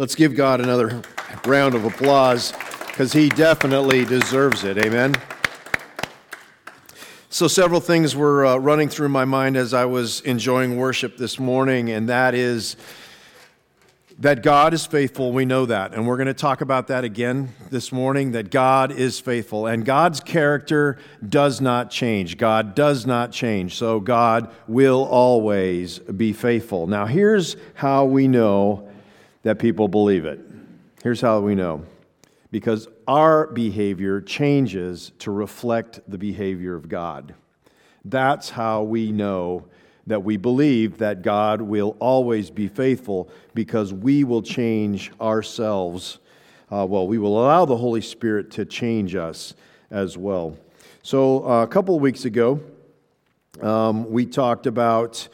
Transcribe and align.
Let's 0.00 0.14
give 0.14 0.34
God 0.34 0.62
another 0.62 1.02
round 1.44 1.74
of 1.74 1.84
applause 1.84 2.54
because 2.86 3.12
he 3.12 3.28
definitely 3.28 4.06
deserves 4.06 4.64
it. 4.64 4.78
Amen. 4.78 5.14
So, 7.28 7.46
several 7.46 7.82
things 7.82 8.16
were 8.16 8.46
uh, 8.46 8.56
running 8.56 8.88
through 8.88 9.10
my 9.10 9.26
mind 9.26 9.58
as 9.58 9.74
I 9.74 9.84
was 9.84 10.22
enjoying 10.22 10.78
worship 10.78 11.18
this 11.18 11.38
morning, 11.38 11.90
and 11.90 12.08
that 12.08 12.34
is 12.34 12.76
that 14.20 14.42
God 14.42 14.72
is 14.72 14.86
faithful. 14.86 15.32
We 15.32 15.44
know 15.44 15.66
that. 15.66 15.92
And 15.92 16.06
we're 16.06 16.16
going 16.16 16.28
to 16.28 16.34
talk 16.34 16.62
about 16.62 16.86
that 16.86 17.04
again 17.04 17.50
this 17.68 17.92
morning 17.92 18.32
that 18.32 18.50
God 18.50 18.92
is 18.92 19.20
faithful. 19.20 19.66
And 19.66 19.84
God's 19.84 20.20
character 20.20 20.96
does 21.28 21.60
not 21.60 21.90
change. 21.90 22.38
God 22.38 22.74
does 22.74 23.04
not 23.04 23.32
change. 23.32 23.74
So, 23.74 24.00
God 24.00 24.50
will 24.66 25.04
always 25.04 25.98
be 25.98 26.32
faithful. 26.32 26.86
Now, 26.86 27.04
here's 27.04 27.56
how 27.74 28.06
we 28.06 28.28
know 28.28 28.89
that 29.42 29.58
people 29.58 29.88
believe 29.88 30.24
it. 30.24 30.40
Here's 31.02 31.20
how 31.20 31.40
we 31.40 31.54
know 31.54 31.84
because 32.50 32.88
our 33.06 33.46
behavior 33.46 34.20
changes 34.20 35.12
to 35.20 35.30
reflect 35.30 36.00
the 36.08 36.18
behavior 36.18 36.74
of 36.74 36.88
God. 36.88 37.34
That's 38.04 38.50
how 38.50 38.82
we 38.82 39.12
know 39.12 39.66
that 40.06 40.24
we 40.24 40.36
believe 40.36 40.98
that 40.98 41.22
God 41.22 41.62
will 41.62 41.96
always 42.00 42.50
be 42.50 42.66
faithful 42.66 43.30
because 43.54 43.94
we 43.94 44.24
will 44.24 44.42
change 44.42 45.12
ourselves. 45.20 46.18
Uh, 46.72 46.84
well, 46.88 47.06
we 47.06 47.18
will 47.18 47.38
allow 47.38 47.64
the 47.64 47.76
Holy 47.76 48.00
Spirit 48.00 48.50
to 48.52 48.64
change 48.64 49.14
us 49.14 49.54
as 49.90 50.18
well. 50.18 50.56
So, 51.02 51.48
uh, 51.48 51.62
a 51.62 51.66
couple 51.66 51.94
of 51.94 52.02
weeks 52.02 52.24
ago, 52.24 52.60
um, 53.62 54.10
we 54.10 54.26
talked 54.26 54.66
about 54.66 55.28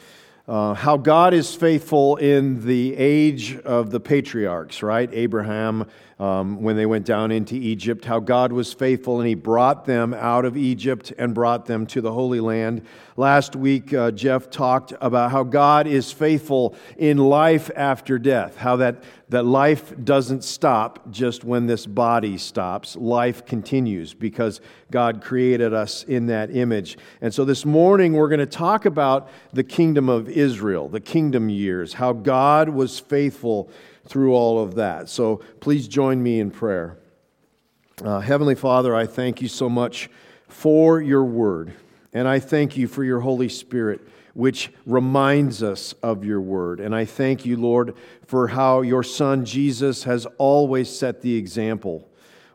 uh, 0.48 0.74
how 0.74 0.96
God 0.96 1.34
is 1.34 1.54
faithful 1.54 2.16
in 2.16 2.64
the 2.64 2.94
age 2.96 3.56
of 3.58 3.90
the 3.90 4.00
patriarchs, 4.00 4.82
right? 4.82 5.08
Abraham, 5.12 5.86
um, 6.18 6.62
when 6.62 6.76
they 6.76 6.86
went 6.86 7.04
down 7.04 7.30
into 7.30 7.54
Egypt, 7.54 8.06
how 8.06 8.20
God 8.20 8.50
was 8.50 8.72
faithful 8.72 9.20
and 9.20 9.28
he 9.28 9.34
brought 9.34 9.84
them 9.84 10.14
out 10.14 10.46
of 10.46 10.56
Egypt 10.56 11.12
and 11.18 11.34
brought 11.34 11.66
them 11.66 11.86
to 11.88 12.00
the 12.00 12.12
Holy 12.12 12.40
Land. 12.40 12.86
Last 13.18 13.54
week, 13.54 13.92
uh, 13.92 14.10
Jeff 14.12 14.48
talked 14.48 14.94
about 15.02 15.30
how 15.30 15.42
God 15.42 15.86
is 15.86 16.12
faithful 16.12 16.74
in 16.96 17.18
life 17.18 17.70
after 17.76 18.18
death, 18.18 18.56
how 18.56 18.76
that, 18.76 19.04
that 19.28 19.44
life 19.44 19.92
doesn't 20.04 20.42
stop 20.42 21.10
just 21.10 21.44
when 21.44 21.66
this 21.66 21.84
body 21.84 22.38
stops. 22.38 22.96
Life 22.96 23.44
continues 23.44 24.14
because 24.14 24.62
God 24.90 25.20
created 25.20 25.74
us 25.74 26.02
in 26.04 26.26
that 26.26 26.54
image. 26.54 26.96
And 27.20 27.32
so 27.32 27.44
this 27.44 27.66
morning, 27.66 28.14
we're 28.14 28.28
going 28.28 28.40
to 28.40 28.46
talk 28.46 28.86
about 28.86 29.28
the 29.52 29.64
kingdom 29.64 30.08
of 30.08 30.30
Israel, 30.30 30.88
the 30.88 31.00
kingdom 31.00 31.50
years, 31.50 31.94
how 31.94 32.14
God 32.14 32.70
was 32.70 32.98
faithful 32.98 33.70
through 34.06 34.34
all 34.34 34.62
of 34.62 34.74
that. 34.76 35.08
So 35.08 35.42
please 35.60 35.88
join 35.88 36.22
me 36.22 36.40
in 36.40 36.50
prayer. 36.50 36.98
Uh, 38.02 38.20
Heavenly 38.20 38.54
Father, 38.54 38.94
I 38.94 39.06
thank 39.06 39.40
you 39.40 39.48
so 39.48 39.68
much 39.68 40.10
for 40.48 41.00
your 41.00 41.24
word, 41.24 41.72
and 42.12 42.28
I 42.28 42.38
thank 42.38 42.76
you 42.76 42.88
for 42.88 43.02
your 43.04 43.20
Holy 43.20 43.48
Spirit 43.48 44.06
which 44.36 44.70
reminds 44.84 45.62
us 45.62 45.94
of 46.02 46.22
your 46.22 46.42
word. 46.42 46.78
And 46.78 46.94
I 46.94 47.06
thank 47.06 47.46
you, 47.46 47.56
Lord, 47.56 47.94
for 48.26 48.48
how 48.48 48.82
your 48.82 49.02
Son 49.02 49.46
Jesus 49.46 50.04
has 50.04 50.26
always 50.36 50.94
set 50.94 51.22
the 51.22 51.34
example. 51.36 52.06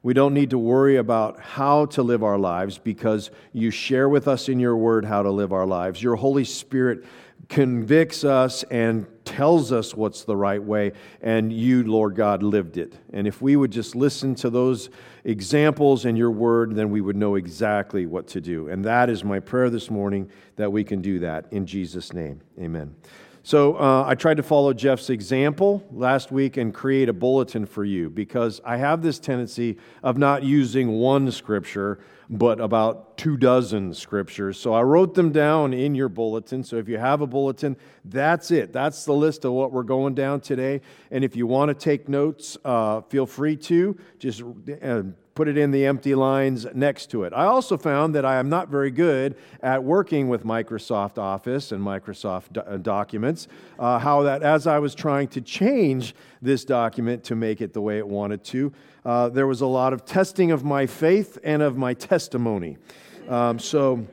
We 0.04 0.14
don't 0.14 0.36
need 0.36 0.52
to 0.52 0.60
worry 0.60 0.98
about 0.98 1.40
how 1.40 1.88
to 1.88 2.04
live 2.04 2.24
our 2.24 2.38
lives 2.38 2.78
because 2.78 3.32
you 3.52 3.72
share 3.72 4.08
with 4.08 4.28
us 4.28 4.48
in 4.48 4.60
your 4.60 4.78
word 4.78 5.06
how 5.06 5.24
to 5.24 5.32
live 5.32 5.52
our 5.52 5.66
lives. 5.66 6.04
Your 6.04 6.16
Holy 6.16 6.44
Spirit 6.44 7.04
convicts 7.50 8.24
us 8.24 8.62
and 8.70 9.08
tells 9.26 9.72
us 9.72 9.94
what's 9.94 10.24
the 10.24 10.36
right 10.36 10.62
way, 10.62 10.92
and 11.22 11.52
you, 11.52 11.84
Lord 11.84 12.16
God, 12.16 12.44
lived 12.44 12.78
it. 12.78 12.94
And 13.14 13.28
if 13.28 13.42
we 13.42 13.56
would 13.56 13.72
just 13.72 13.96
listen 13.96 14.36
to 14.36 14.50
those 14.50 14.90
examples 15.24 16.06
in 16.06 16.16
your 16.16 16.32
word, 16.32 16.76
then 16.76 16.90
we 16.90 17.02
would 17.02 17.16
know 17.16 17.36
exactly 17.36 18.06
what 18.06 18.28
to 18.28 18.42
do. 18.42 18.68
And 18.68 18.84
that 18.86 19.10
is 19.10 19.24
my 19.24 19.40
prayer 19.40 19.70
this 19.70 19.90
morning 19.90 20.30
that 20.56 20.72
we 20.72 20.84
can 20.84 21.02
do 21.02 21.20
that 21.20 21.46
in 21.52 21.66
Jesus' 21.66 22.14
name. 22.14 22.42
Amen. 22.60 22.96
So 23.44 23.76
uh, 23.76 24.06
I 24.08 24.14
tried 24.14 24.38
to 24.38 24.44
follow 24.44 24.72
Jeff's 24.72 25.10
example 25.10 25.84
last 25.92 26.32
week 26.32 26.58
and 26.58 26.72
create 26.72 27.10
a 27.10 27.14
bulletin 27.14 27.66
for 27.66 27.84
you 27.84 28.08
because 28.10 28.62
I 28.64 28.78
have 28.78 29.02
this 29.02 29.18
tendency 29.18 29.78
of 30.04 30.16
not 30.18 30.44
using 30.44 30.92
one 30.92 31.32
scripture, 31.32 32.00
but 32.30 32.62
about 32.62 33.18
two 33.18 33.38
dozen 33.38 33.96
scriptures. 33.96 34.60
So 34.60 34.74
I 34.74 34.84
wrote 34.84 35.16
them 35.16 35.32
down 35.32 35.74
in 35.74 35.96
your 35.96 36.08
bulletin. 36.08 36.64
So 36.64 36.76
if 36.76 36.88
you 36.88 37.00
have 37.00 37.22
a 37.22 37.28
bulletin, 37.28 37.78
that's 38.06 38.52
it. 38.52 38.74
That's 38.74 39.06
the 39.06 39.14
list 39.14 39.44
of 39.44 39.54
what 39.54 39.72
we're 39.72 39.84
going 39.84 40.14
down 40.14 40.42
today. 40.42 40.82
And 41.10 41.24
if 41.24 41.36
you 41.36 41.48
want 41.48 41.70
to 41.70 41.74
take 41.74 42.08
notes, 42.08 42.60
uh, 42.64 43.02
feel 43.02 43.26
free 43.26 43.58
to. 43.58 43.98
Just 44.20 44.44
uh, 44.84 45.02
put 45.34 45.48
it 45.48 45.58
in 45.58 45.72
the 45.72 45.86
empty 45.86 46.14
lines 46.14 46.68
next 46.74 47.10
to 47.12 47.24
it. 47.24 47.34
I 47.34 47.46
also 47.46 47.78
found 47.78 48.14
that 48.16 48.26
I 48.26 48.36
am 48.36 48.50
not 48.50 48.68
very 48.68 48.92
good 48.92 49.36
at 49.62 49.84
working 49.84 50.28
with 50.28 50.44
Microsoft 50.44 51.18
Office 51.18 51.72
and 51.72 51.82
Microsoft 51.82 52.54
do- 52.54 52.62
uh, 52.62 52.78
Documents. 52.78 53.48
Uh, 53.80 53.98
how 53.98 54.24
that, 54.24 54.44
as 54.44 54.68
I 54.68 54.80
was 54.80 54.94
trying 54.94 55.30
to 55.30 55.42
change 55.42 56.16
this 56.42 56.66
document 56.66 57.24
to 57.26 57.36
make 57.36 57.62
it 57.62 57.72
the 57.74 57.82
way 57.82 57.98
it 57.98 58.08
wanted 58.08 58.44
to, 58.46 58.74
uh, 59.06 59.30
there 59.30 59.48
was 59.48 59.62
a 59.62 59.68
lot 59.68 59.94
of 59.94 60.06
testing 60.06 60.52
of 60.52 60.64
my 60.64 60.86
faith 60.86 61.38
and 61.44 61.62
of 61.62 61.78
my 61.78 61.94
testimony. 61.94 62.78
Um, 63.30 63.58
so, 63.58 64.06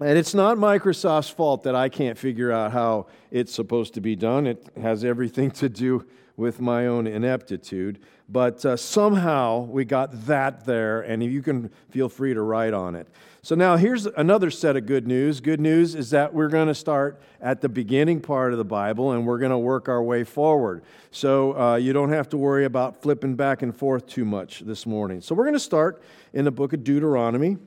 and 0.00 0.18
it's 0.18 0.34
not 0.34 0.58
Microsoft's 0.58 1.30
fault 1.30 1.62
that 1.62 1.74
I 1.74 1.88
can't 1.88 2.18
figure 2.18 2.52
out 2.52 2.72
how 2.72 3.06
it's 3.30 3.54
supposed 3.54 3.94
to 3.94 4.02
be 4.02 4.14
done. 4.14 4.46
It 4.46 4.66
has 4.80 5.04
everything 5.04 5.50
to 5.52 5.70
do 5.70 6.04
with 6.36 6.60
my 6.60 6.86
own 6.86 7.06
ineptitude. 7.06 7.98
But 8.28 8.64
uh, 8.64 8.76
somehow 8.76 9.60
we 9.60 9.84
got 9.84 10.26
that 10.26 10.64
there, 10.66 11.00
and 11.02 11.22
you 11.22 11.42
can 11.42 11.70
feel 11.90 12.08
free 12.08 12.34
to 12.34 12.42
write 12.42 12.74
on 12.74 12.96
it. 12.96 13.06
So 13.46 13.54
now 13.54 13.76
here's 13.76 14.06
another 14.06 14.50
set 14.50 14.74
of 14.74 14.86
good 14.86 15.06
news. 15.06 15.40
Good 15.40 15.60
news 15.60 15.94
is 15.94 16.10
that 16.10 16.34
we're 16.34 16.48
going 16.48 16.66
to 16.66 16.74
start 16.74 17.20
at 17.40 17.60
the 17.60 17.68
beginning 17.68 18.20
part 18.20 18.50
of 18.50 18.58
the 18.58 18.64
Bible 18.64 19.12
and 19.12 19.24
we're 19.24 19.38
going 19.38 19.52
to 19.52 19.58
work 19.58 19.88
our 19.88 20.02
way 20.02 20.24
forward. 20.24 20.82
So 21.12 21.56
uh, 21.56 21.76
you 21.76 21.92
don't 21.92 22.10
have 22.10 22.28
to 22.30 22.36
worry 22.36 22.64
about 22.64 23.00
flipping 23.00 23.36
back 23.36 23.62
and 23.62 23.72
forth 23.72 24.08
too 24.08 24.24
much 24.24 24.62
this 24.62 24.84
morning. 24.84 25.20
So 25.20 25.32
we're 25.36 25.44
going 25.44 25.54
to 25.54 25.60
start 25.60 26.02
in 26.32 26.44
the 26.44 26.50
book 26.50 26.72
of 26.72 26.82
Deuteronomy. 26.82 27.58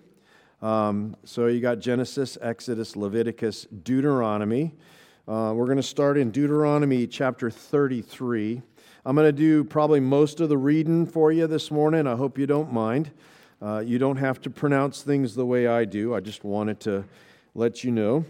Um, 0.61 1.15
so 1.23 1.47
you 1.47 1.61
got 1.61 1.79
Genesis, 1.79 2.37
Exodus, 2.41 2.97
Leviticus, 2.97 3.65
Deuteronomy. 3.83 4.75
Uh, 5.29 5.53
we're 5.55 5.63
going 5.63 5.77
to 5.77 5.83
start 5.83 6.17
in 6.17 6.29
Deuteronomy 6.29 7.07
chapter 7.07 7.49
33. 7.49 8.61
I'm 9.05 9.15
going 9.15 9.27
to 9.27 9.31
do 9.31 9.63
probably 9.63 10.01
most 10.01 10.41
of 10.41 10.49
the 10.49 10.57
reading 10.57 11.05
for 11.05 11.31
you 11.31 11.47
this 11.47 11.71
morning. 11.71 12.05
I 12.05 12.15
hope 12.15 12.37
you 12.37 12.45
don't 12.45 12.73
mind. 12.73 13.11
Uh, 13.61 13.79
you 13.79 13.97
don't 13.97 14.17
have 14.17 14.41
to 14.41 14.49
pronounce 14.49 15.03
things 15.03 15.35
the 15.35 15.45
way 15.45 15.67
I 15.67 15.85
do. 15.85 16.13
I 16.13 16.19
just 16.19 16.43
wanted 16.43 16.81
to 16.81 17.05
let 17.55 17.81
you 17.83 17.91
know 17.91 18.25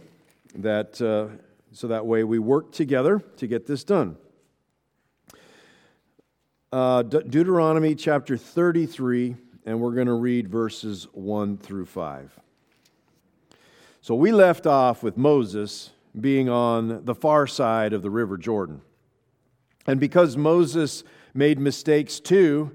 that 0.56 1.02
uh, 1.02 1.35
so 1.72 1.88
that 1.88 2.06
way 2.06 2.24
we 2.24 2.38
work 2.38 2.72
together 2.72 3.19
to 3.38 3.47
get 3.47 3.66
this 3.66 3.84
done. 3.84 4.16
Uh, 6.72 7.01
De- 7.01 7.24
Deuteronomy 7.24 7.96
chapter 7.96 8.38
33, 8.38 9.36
and 9.66 9.81
we're 9.81 9.94
going 9.94 10.06
to 10.06 10.13
read 10.13 10.47
verses 10.47 11.07
1 11.13 11.57
through 11.57 11.88
5. 11.88 12.40
So 14.01 14.13
we 14.13 14.31
left 14.31 14.68
off 14.68 15.01
with 15.01 15.18
Moses 15.18 15.90
being 16.19 16.47
on 16.47 17.06
the 17.06 17.16
far 17.16 17.47
side 17.47 17.91
of 17.91 18.03
the 18.03 18.12
River 18.12 18.38
Jordan. 18.38 18.81
And 19.88 20.00
because 20.00 20.38
Moses 20.38 21.04
made 21.34 21.60
mistakes 21.60 22.20
too, 22.20 22.72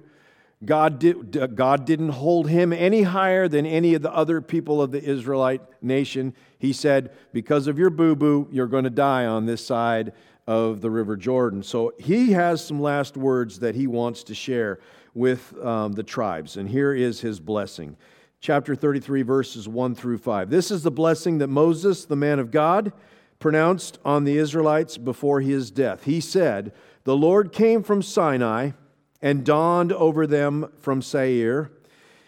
God, 0.64 0.98
did, 0.98 1.56
God 1.56 1.84
didn't 1.84 2.10
hold 2.10 2.48
him 2.48 2.72
any 2.72 3.02
higher 3.02 3.48
than 3.48 3.66
any 3.66 3.94
of 3.94 4.02
the 4.02 4.12
other 4.12 4.40
people 4.40 4.80
of 4.80 4.92
the 4.92 5.02
Israelite 5.02 5.60
nation. 5.82 6.34
He 6.58 6.72
said, 6.72 7.12
Because 7.32 7.66
of 7.66 7.78
your 7.78 7.90
boo 7.90 8.16
boo, 8.16 8.48
you're 8.50 8.66
going 8.66 8.84
to 8.84 8.90
die 8.90 9.26
on 9.26 9.46
this 9.46 9.64
side 9.64 10.12
of 10.46 10.80
the 10.80 10.90
River 10.90 11.16
Jordan. 11.16 11.62
So 11.62 11.92
he 11.98 12.32
has 12.32 12.64
some 12.64 12.80
last 12.80 13.16
words 13.16 13.58
that 13.60 13.74
he 13.74 13.86
wants 13.86 14.24
to 14.24 14.34
share 14.34 14.78
with 15.14 15.54
um, 15.64 15.92
the 15.92 16.02
tribes. 16.02 16.56
And 16.56 16.68
here 16.68 16.92
is 16.92 17.20
his 17.20 17.40
blessing. 17.40 17.96
Chapter 18.40 18.74
33, 18.74 19.22
verses 19.22 19.68
1 19.68 19.94
through 19.94 20.18
5. 20.18 20.50
This 20.50 20.70
is 20.70 20.82
the 20.82 20.90
blessing 20.90 21.38
that 21.38 21.48
Moses, 21.48 22.04
the 22.04 22.16
man 22.16 22.38
of 22.38 22.50
God, 22.50 22.92
pronounced 23.38 23.98
on 24.04 24.24
the 24.24 24.36
Israelites 24.36 24.98
before 24.98 25.40
his 25.40 25.70
death. 25.70 26.04
He 26.04 26.20
said, 26.20 26.72
The 27.04 27.16
Lord 27.16 27.52
came 27.52 27.82
from 27.82 28.00
Sinai 28.00 28.70
and 29.20 29.44
dawned 29.44 29.92
over 29.92 30.26
them 30.26 30.70
from 30.78 31.02
Seir. 31.02 31.70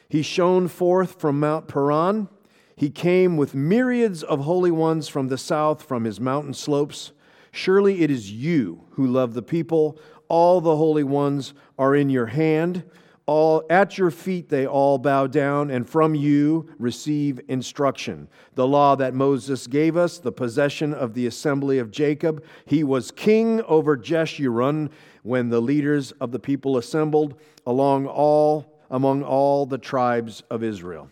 He 0.09 0.23
shone 0.23 0.69
forth 0.69 1.19
from 1.19 1.41
Mount 1.41 1.67
Paran. 1.67 2.29
He 2.77 2.91
came 2.91 3.39
with 3.39 3.55
myriads 3.55 4.23
of 4.23 4.41
holy 4.41 4.71
ones 4.71 5.09
from 5.09 5.29
the 5.29 5.39
south, 5.39 5.83
from 5.83 6.05
his 6.05 6.21
mountain 6.21 6.53
slopes. 6.53 7.13
Surely 7.51 8.03
it 8.03 8.11
is 8.11 8.31
you 8.31 8.85
who 8.91 9.07
love 9.07 9.33
the 9.33 9.43
people. 9.43 9.99
All 10.29 10.61
the 10.61 10.77
holy 10.77 11.05
ones 11.05 11.55
are 11.79 11.95
in 11.95 12.11
your 12.11 12.27
hand 12.27 12.85
all 13.27 13.65
at 13.69 13.99
your 13.99 14.11
feet 14.11 14.49
they 14.49 14.67
all 14.67 14.99
bow 14.99 15.27
down 15.27 15.71
and 15.71 15.89
from 15.89 16.15
you 16.15 16.69
receive 16.79 17.41
instruction 17.49 18.29
the 18.55 18.67
law 18.67 18.95
that 18.95 19.15
moses 19.15 19.67
gave 19.67 19.97
us 19.97 20.19
the 20.19 20.33
possession 20.33 20.95
of 20.95 21.15
the 21.15 21.27
assembly 21.27 21.79
of 21.79 21.91
jacob 21.91 22.43
he 22.65 22.85
was 22.85 23.11
king 23.11 23.61
over 23.63 23.97
jeshurun 23.97 24.89
when 25.23 25.49
the 25.49 25.61
leaders 25.61 26.13
of 26.13 26.31
the 26.31 26.39
people 26.39 26.77
assembled 26.77 27.35
along 27.67 28.07
all 28.07 28.77
among 28.91 29.23
all 29.23 29.67
the 29.67 29.79
tribes 29.79 30.43
of 30.51 30.63
Israel. 30.63 31.11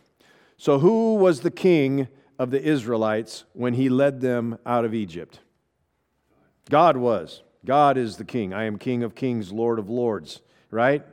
So 0.57 0.79
who 0.79 1.15
was 1.17 1.41
the 1.41 1.51
king 1.51 2.09
of 2.39 2.51
the 2.51 2.63
Israelites 2.63 3.45
when 3.53 3.75
he 3.75 3.89
led 3.89 4.21
them 4.21 4.59
out 4.65 4.85
of 4.85 4.95
Egypt? 4.95 5.41
God 6.71 6.97
was. 6.97 7.43
God 7.65 7.97
is 7.97 8.17
the 8.17 8.25
king. 8.25 8.53
I 8.53 8.65
am 8.65 8.79
king 8.79 9.03
of 9.03 9.15
kings, 9.15 9.53
lord 9.53 9.79
of 9.79 9.89
lords, 9.89 10.41
right? 10.71 11.05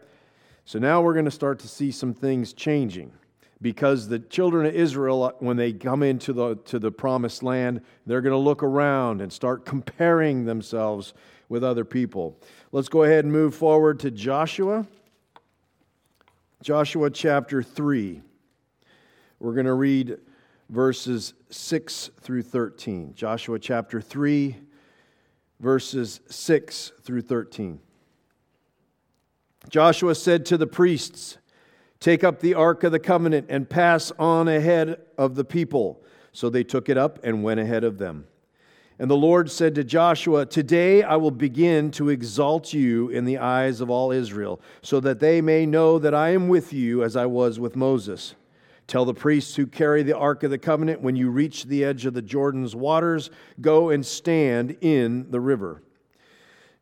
So 0.71 0.79
now 0.79 1.01
we're 1.01 1.11
going 1.11 1.25
to 1.25 1.31
start 1.31 1.59
to 1.59 1.67
see 1.67 1.91
some 1.91 2.13
things 2.13 2.53
changing 2.53 3.11
because 3.61 4.07
the 4.07 4.19
children 4.19 4.65
of 4.65 4.73
Israel, 4.73 5.23
uh, 5.23 5.31
when 5.39 5.57
they 5.57 5.73
come 5.73 6.01
into 6.01 6.31
the, 6.31 6.55
to 6.63 6.79
the 6.79 6.89
promised 6.89 7.43
land, 7.43 7.81
they're 8.05 8.21
going 8.21 8.31
to 8.31 8.37
look 8.37 8.63
around 8.63 9.19
and 9.19 9.33
start 9.33 9.65
comparing 9.65 10.45
themselves 10.45 11.13
with 11.49 11.61
other 11.61 11.83
people. 11.83 12.39
Let's 12.71 12.87
go 12.87 13.03
ahead 13.03 13.25
and 13.25 13.33
move 13.33 13.53
forward 13.53 13.99
to 13.99 14.11
Joshua. 14.11 14.87
Joshua 16.63 17.09
chapter 17.09 17.61
3. 17.61 18.21
We're 19.41 19.53
going 19.53 19.65
to 19.65 19.73
read 19.73 20.19
verses 20.69 21.33
6 21.49 22.11
through 22.21 22.43
13. 22.43 23.13
Joshua 23.13 23.59
chapter 23.59 23.99
3, 23.99 24.55
verses 25.59 26.21
6 26.29 26.93
through 27.03 27.23
13. 27.23 27.81
Joshua 29.69 30.15
said 30.15 30.45
to 30.47 30.57
the 30.57 30.67
priests, 30.67 31.37
Take 31.99 32.23
up 32.23 32.39
the 32.39 32.55
ark 32.55 32.83
of 32.83 32.91
the 32.91 32.99
covenant 32.99 33.45
and 33.49 33.69
pass 33.69 34.11
on 34.17 34.47
ahead 34.47 34.99
of 35.17 35.35
the 35.35 35.45
people. 35.45 36.01
So 36.31 36.49
they 36.49 36.63
took 36.63 36.89
it 36.89 36.97
up 36.97 37.19
and 37.23 37.43
went 37.43 37.59
ahead 37.59 37.83
of 37.83 37.99
them. 37.99 38.25
And 38.97 39.09
the 39.09 39.17
Lord 39.17 39.49
said 39.49 39.75
to 39.75 39.83
Joshua, 39.83 40.45
Today 40.45 41.03
I 41.03 41.15
will 41.15 41.31
begin 41.31 41.91
to 41.91 42.09
exalt 42.09 42.73
you 42.73 43.09
in 43.09 43.25
the 43.25 43.37
eyes 43.37 43.81
of 43.81 43.89
all 43.89 44.11
Israel, 44.11 44.61
so 44.81 44.99
that 44.99 45.19
they 45.19 45.41
may 45.41 45.65
know 45.65 45.99
that 45.99 46.13
I 46.13 46.29
am 46.29 46.47
with 46.47 46.71
you 46.73 47.03
as 47.03 47.15
I 47.15 47.25
was 47.25 47.59
with 47.59 47.75
Moses. 47.75 48.35
Tell 48.87 49.05
the 49.05 49.13
priests 49.13 49.55
who 49.55 49.67
carry 49.67 50.03
the 50.03 50.17
Ark 50.17 50.43
of 50.43 50.51
the 50.51 50.57
Covenant, 50.57 51.01
when 51.01 51.15
you 51.15 51.29
reach 51.29 51.65
the 51.65 51.83
edge 51.83 52.05
of 52.05 52.13
the 52.13 52.21
Jordan's 52.21 52.75
waters, 52.75 53.29
go 53.59 53.89
and 53.89 54.05
stand 54.05 54.77
in 54.81 55.31
the 55.31 55.39
river. 55.39 55.81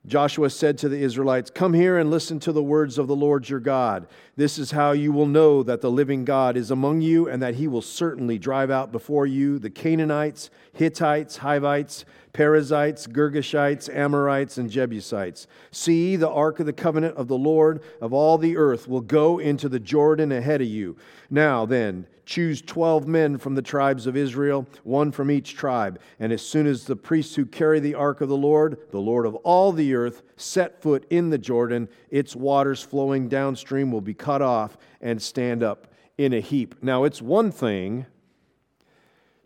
Joshua 0.10 0.50
said 0.50 0.80
to 0.80 0.90
the 0.90 0.98
Israelites, 0.98 1.52
Come 1.52 1.74
here 1.74 2.00
and 2.00 2.10
listen 2.10 2.40
to 2.40 2.52
the 2.52 2.64
words 2.64 2.98
of 2.98 3.08
the 3.08 3.16
Lord 3.16 3.48
your 3.48 3.60
God. 3.60 4.08
This 4.36 4.58
is 4.58 4.72
how 4.72 4.92
you 4.92 5.12
will 5.12 5.28
know 5.28 5.62
that 5.62 5.82
the 5.82 5.92
living 5.92 6.26
God 6.26 6.58
is 6.58 6.72
among 6.72 7.02
you, 7.02 7.30
and 7.30 7.42
that 7.44 7.56
he 7.56 7.68
will 7.68 7.84
certainly 7.84 8.40
drive 8.40 8.72
out 8.72 8.92
before 8.92 9.28
you 9.28 9.60
the 9.60 9.70
Canaanites, 9.70 10.50
Hittites, 10.74 11.38
Hivites, 11.38 12.06
Perizzites, 12.34 13.08
Girgashites, 13.08 13.94
Amorites, 13.94 14.58
and 14.58 14.70
Jebusites. 14.70 15.48
See, 15.72 16.16
the 16.16 16.30
ark 16.30 16.60
of 16.60 16.66
the 16.66 16.74
covenant 16.74 17.18
of 17.18 17.28
the 17.28 17.38
Lord 17.38 17.82
of 18.02 18.14
all 18.14 18.38
the 18.38 18.58
earth 18.58 18.88
will 18.88 19.02
go 19.02 19.40
into 19.40 19.68
the 19.68 19.80
Jordan 19.80 20.32
ahead 20.32 20.62
of 20.62 20.68
you. 20.68 20.96
Now 21.30 21.66
then, 21.66 22.06
choose 22.26 22.62
12 22.62 23.08
men 23.08 23.40
from 23.40 23.56
the 23.56 23.62
tribes 23.62 24.06
of 24.06 24.16
Israel, 24.16 24.68
one 24.84 25.12
from 25.12 25.32
each 25.32 25.56
tribe. 25.56 26.00
And 26.20 26.32
as 26.32 26.44
soon 26.44 26.68
as 26.68 26.86
the 26.86 26.96
priests 26.96 27.34
who 27.34 27.46
carry 27.46 27.80
the 27.80 27.96
ark 27.96 28.22
of 28.22 28.30
the 28.30 28.38
Lord, 28.38 28.78
the 28.92 29.00
Lord 29.00 29.26
of 29.26 29.34
all 29.38 29.72
the 29.72 29.96
earth, 29.96 30.22
set 30.38 30.80
foot 30.80 31.08
in 31.10 31.32
the 31.32 31.40
Jordan, 31.40 31.90
its 32.12 32.36
waters 32.36 32.84
flowing 32.84 33.30
downstream 33.30 33.92
will 33.92 34.02
be 34.02 34.14
cut 34.14 34.44
off 34.44 34.78
and 35.02 35.20
stand 35.20 35.64
up 35.64 35.88
in 36.20 36.34
a 36.34 36.40
heap. 36.40 36.76
Now, 36.84 37.04
it's 37.04 37.22
one 37.22 37.52
thing 37.52 38.06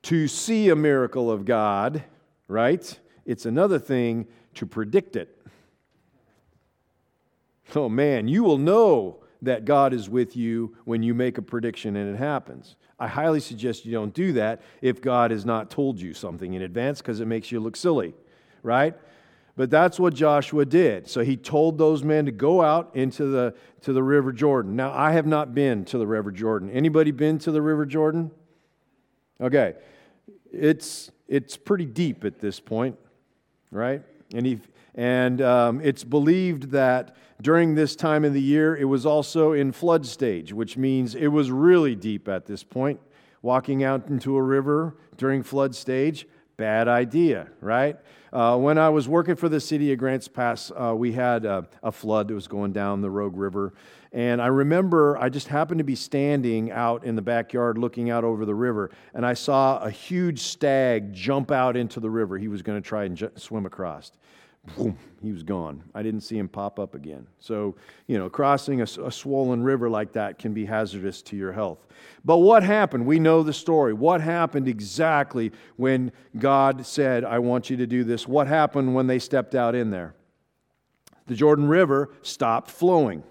to 0.02 0.28
see 0.28 0.68
a 0.68 0.76
miracle 0.76 1.32
of 1.32 1.46
God 1.46 2.04
right? 2.48 3.00
It's 3.26 3.46
another 3.46 3.80
thing 3.80 4.28
to 4.56 4.66
predict 4.66 5.16
it. 5.16 5.38
Oh 7.76 7.90
man, 7.90 8.28
you 8.28 8.44
will 8.44 8.58
know 8.58 9.24
that 9.42 9.66
God 9.66 9.94
is 9.94 10.10
with 10.10 10.36
you 10.36 10.76
when 10.86 11.04
you 11.04 11.14
make 11.14 11.38
a 11.38 11.42
prediction 11.42 11.96
and 11.96 12.14
it 12.14 12.18
happens. 12.18 12.76
I 13.00 13.08
highly 13.08 13.40
suggest 13.40 13.86
you 13.86 13.92
don't 13.92 14.14
do 14.14 14.34
that 14.34 14.62
if 14.82 15.02
God 15.02 15.32
has 15.32 15.46
not 15.46 15.70
told 15.70 16.00
you 16.00 16.14
something 16.14 16.54
in 16.54 16.62
advance 16.62 17.02
because 17.02 17.20
it 17.20 17.26
makes 17.26 17.52
you 17.52 17.60
look 17.60 17.76
silly, 17.76 18.14
right? 18.62 18.96
But 19.56 19.70
that's 19.70 20.00
what 20.00 20.14
Joshua 20.14 20.66
did. 20.66 21.08
So 21.08 21.22
he 21.22 21.38
told 21.38 21.78
those 21.78 22.04
men 22.04 22.26
to 22.26 22.32
go 22.32 22.62
out 22.62 22.92
into 22.96 23.26
the 23.26 23.54
to 23.82 23.94
the 23.94 24.02
river 24.02 24.32
Jordan. 24.32 24.76
Now 24.76 24.92
I 24.92 25.12
have 25.12 25.28
not 25.28 25.54
been 25.54 25.86
to 25.86 25.98
the 25.98 26.08
river 26.08 26.32
Jordan. 26.32 26.70
Anybody 26.72 27.12
been 27.12 27.38
to 27.40 27.52
the 27.52 27.62
river 27.62 27.86
Jordan? 27.86 28.32
Okay. 29.42 29.76
It's 30.52 31.12
it's 31.28 31.58
pretty 31.58 31.86
deep 31.86 32.24
at 32.26 32.40
this 32.40 32.60
point, 32.60 32.98
right? 33.72 34.02
And, 34.34 34.46
he, 34.46 34.60
and 34.96 35.42
um, 35.42 35.82
it's 35.82 36.04
believed 36.04 36.72
that 36.72 37.16
during 37.42 37.76
this 37.76 37.96
time 37.96 38.24
of 38.24 38.34
the 38.34 38.42
year, 38.42 38.76
it 38.76 38.86
was 38.86 39.06
also 39.06 39.52
in 39.52 39.72
flood 39.72 40.06
stage, 40.06 40.54
which 40.54 40.78
means 40.78 41.16
it 41.16 41.28
was 41.28 41.52
really 41.52 41.96
deep 41.96 42.28
at 42.28 42.46
this 42.46 42.64
point. 42.64 43.00
Walking 43.42 43.84
out 43.84 44.08
into 44.08 44.38
a 44.38 44.42
river 44.42 44.96
during 45.18 45.44
flood 45.44 45.76
stage, 45.76 46.26
bad 46.56 46.88
idea, 46.88 47.50
right? 47.60 47.98
Uh, 48.32 48.58
when 48.58 48.78
I 48.78 48.90
was 48.90 49.08
working 49.08 49.36
for 49.36 49.50
the 49.50 49.60
city 49.60 49.92
of 49.92 50.00
Grants 50.00 50.28
Pass, 50.28 50.72
uh, 50.72 50.94
we 50.96 51.12
had 51.12 51.46
a, 51.46 51.68
a, 51.84 51.92
flood 51.92 52.30
that 52.30 52.34
was 52.34 52.48
going 52.48 52.72
down 52.72 53.02
the 53.02 53.10
Rogue 53.10 53.38
River. 53.38 53.74
And 54.14 54.40
I 54.40 54.48
remember 54.48 55.18
I 55.18 55.30
just 55.30 55.48
happened 55.48 55.80
to 55.80 55.84
be 55.84 55.96
standing 55.96 56.72
out 56.72 57.04
in 57.04 57.16
the 57.16 57.22
backyard 57.22 57.80
looking 57.80 58.12
out 58.12 58.24
over 58.24 58.46
the 58.46 58.54
river, 58.54 58.92
and 59.16 59.26
I 59.26 59.34
saw 59.34 59.80
a 59.80 59.90
huge 59.90 60.40
stag 60.40 61.14
jump 61.14 61.50
out 61.50 61.76
into 61.76 62.00
the 62.00 62.12
river. 62.12 62.38
He 62.38 62.48
was 62.48 62.62
going 62.62 62.82
to 62.82 62.88
try 62.88 63.06
and 63.06 63.18
j- 63.18 63.30
swim 63.36 63.66
across. 63.66 64.12
Boom, 64.78 64.98
he 65.22 65.32
was 65.32 65.42
gone. 65.42 65.84
I 65.96 66.04
didn't 66.04 66.22
see 66.22 66.38
him 66.38 66.48
pop 66.48 66.80
up 66.80 66.94
again. 66.94 67.28
So, 67.40 67.76
you 68.08 68.18
know, 68.18 68.30
crossing 68.30 68.80
a, 68.80 68.84
a, 68.84 69.12
swollen 69.12 69.62
river 69.62 69.90
like 69.90 70.14
that 70.14 70.40
can 70.40 70.54
be 70.54 70.64
hazardous 70.64 71.22
to 71.24 71.36
your 71.36 71.52
health. 71.52 71.86
But 72.24 72.38
what 72.38 72.64
happened? 72.64 73.06
We 73.06 73.20
know 73.20 73.44
the 73.44 73.52
story. 73.52 73.94
What 73.94 74.22
happened 74.22 74.70
exactly 74.70 75.52
when 75.76 76.14
God 76.40 76.86
said, 76.86 77.26
I 77.26 77.40
want 77.40 77.70
you 77.70 77.76
to 77.78 77.88
do 77.88 78.06
this? 78.06 78.26
What 78.26 78.48
happened 78.48 78.96
when 78.96 79.08
they 79.08 79.20
stepped 79.20 79.54
out 79.54 79.76
in 79.76 79.90
there? 79.90 80.16
The 81.28 81.36
Jordan 81.36 81.68
River 81.68 82.12
stopped 82.22 82.72
flowing. 82.72 83.24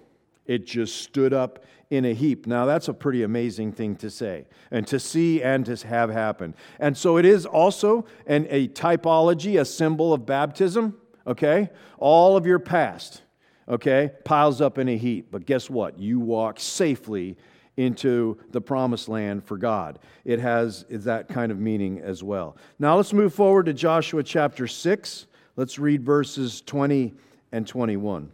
It 0.45 0.65
just 0.65 1.01
stood 1.01 1.33
up 1.33 1.63
in 1.89 2.05
a 2.05 2.13
heap. 2.13 2.47
Now, 2.47 2.65
that's 2.65 2.87
a 2.87 2.93
pretty 2.93 3.23
amazing 3.23 3.71
thing 3.71 3.95
to 3.97 4.09
say 4.09 4.45
and 4.71 4.85
to 4.87 4.99
see 4.99 5.43
and 5.43 5.65
to 5.67 5.87
have 5.87 6.09
happen. 6.09 6.55
And 6.79 6.97
so 6.97 7.17
it 7.17 7.25
is 7.25 7.45
also 7.45 8.05
an, 8.25 8.47
a 8.49 8.67
typology, 8.69 9.59
a 9.59 9.65
symbol 9.65 10.11
of 10.11 10.25
baptism, 10.25 10.97
okay? 11.27 11.69
All 11.99 12.35
of 12.35 12.45
your 12.45 12.59
past, 12.59 13.21
okay, 13.69 14.11
piles 14.25 14.59
up 14.59 14.77
in 14.77 14.89
a 14.89 14.97
heap. 14.97 15.27
But 15.31 15.45
guess 15.45 15.69
what? 15.69 15.99
You 15.99 16.19
walk 16.19 16.59
safely 16.59 17.37
into 17.77 18.37
the 18.51 18.61
promised 18.61 19.07
land 19.07 19.43
for 19.43 19.57
God. 19.57 19.99
It 20.25 20.39
has 20.39 20.85
that 20.89 21.27
kind 21.27 21.51
of 21.51 21.59
meaning 21.59 21.99
as 22.01 22.23
well. 22.23 22.57
Now, 22.79 22.97
let's 22.97 23.13
move 23.13 23.33
forward 23.33 23.67
to 23.67 23.73
Joshua 23.73 24.23
chapter 24.23 24.67
6. 24.67 25.27
Let's 25.55 25.77
read 25.77 26.03
verses 26.03 26.61
20 26.61 27.13
and 27.51 27.67
21 27.67 28.31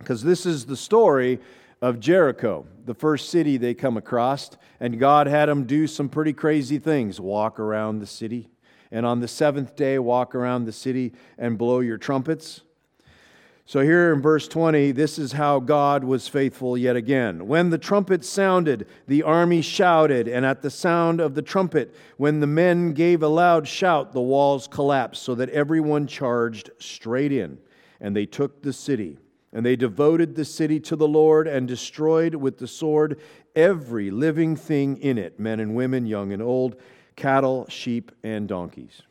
because 0.00 0.22
this 0.22 0.46
is 0.46 0.64
the 0.64 0.76
story 0.76 1.38
of 1.82 2.00
Jericho, 2.00 2.66
the 2.86 2.94
first 2.94 3.28
city 3.28 3.56
they 3.56 3.74
come 3.74 3.96
across, 3.96 4.50
and 4.80 4.98
God 4.98 5.26
had 5.26 5.48
them 5.48 5.64
do 5.64 5.86
some 5.86 6.08
pretty 6.08 6.32
crazy 6.32 6.78
things 6.78 7.20
walk 7.20 7.60
around 7.60 8.00
the 8.00 8.06
city, 8.06 8.48
and 8.90 9.06
on 9.06 9.20
the 9.20 9.28
seventh 9.28 9.76
day, 9.76 9.98
walk 9.98 10.34
around 10.34 10.64
the 10.64 10.72
city 10.72 11.12
and 11.38 11.56
blow 11.56 11.80
your 11.80 11.98
trumpets. 11.98 12.62
So, 13.66 13.80
here 13.82 14.12
in 14.12 14.20
verse 14.20 14.48
20, 14.48 14.90
this 14.92 15.16
is 15.16 15.32
how 15.32 15.60
God 15.60 16.02
was 16.02 16.26
faithful 16.26 16.76
yet 16.76 16.96
again. 16.96 17.46
When 17.46 17.70
the 17.70 17.78
trumpet 17.78 18.24
sounded, 18.24 18.88
the 19.06 19.22
army 19.22 19.62
shouted, 19.62 20.26
and 20.26 20.44
at 20.44 20.62
the 20.62 20.70
sound 20.70 21.20
of 21.20 21.34
the 21.34 21.42
trumpet, 21.42 21.94
when 22.16 22.40
the 22.40 22.48
men 22.48 22.94
gave 22.94 23.22
a 23.22 23.28
loud 23.28 23.68
shout, 23.68 24.12
the 24.12 24.20
walls 24.20 24.66
collapsed, 24.66 25.22
so 25.22 25.36
that 25.36 25.50
everyone 25.50 26.08
charged 26.08 26.70
straight 26.78 27.32
in, 27.32 27.58
and 28.00 28.16
they 28.16 28.26
took 28.26 28.62
the 28.62 28.72
city. 28.72 29.18
And 29.52 29.66
they 29.66 29.76
devoted 29.76 30.34
the 30.34 30.44
city 30.44 30.78
to 30.80 30.96
the 30.96 31.08
Lord 31.08 31.48
and 31.48 31.66
destroyed 31.66 32.36
with 32.36 32.58
the 32.58 32.68
sword 32.68 33.20
every 33.56 34.10
living 34.10 34.54
thing 34.54 34.96
in 34.98 35.18
it 35.18 35.40
men 35.40 35.60
and 35.60 35.74
women, 35.74 36.06
young 36.06 36.32
and 36.32 36.42
old, 36.42 36.76
cattle, 37.16 37.66
sheep, 37.68 38.12
and 38.22 38.48
donkeys. 38.48 39.02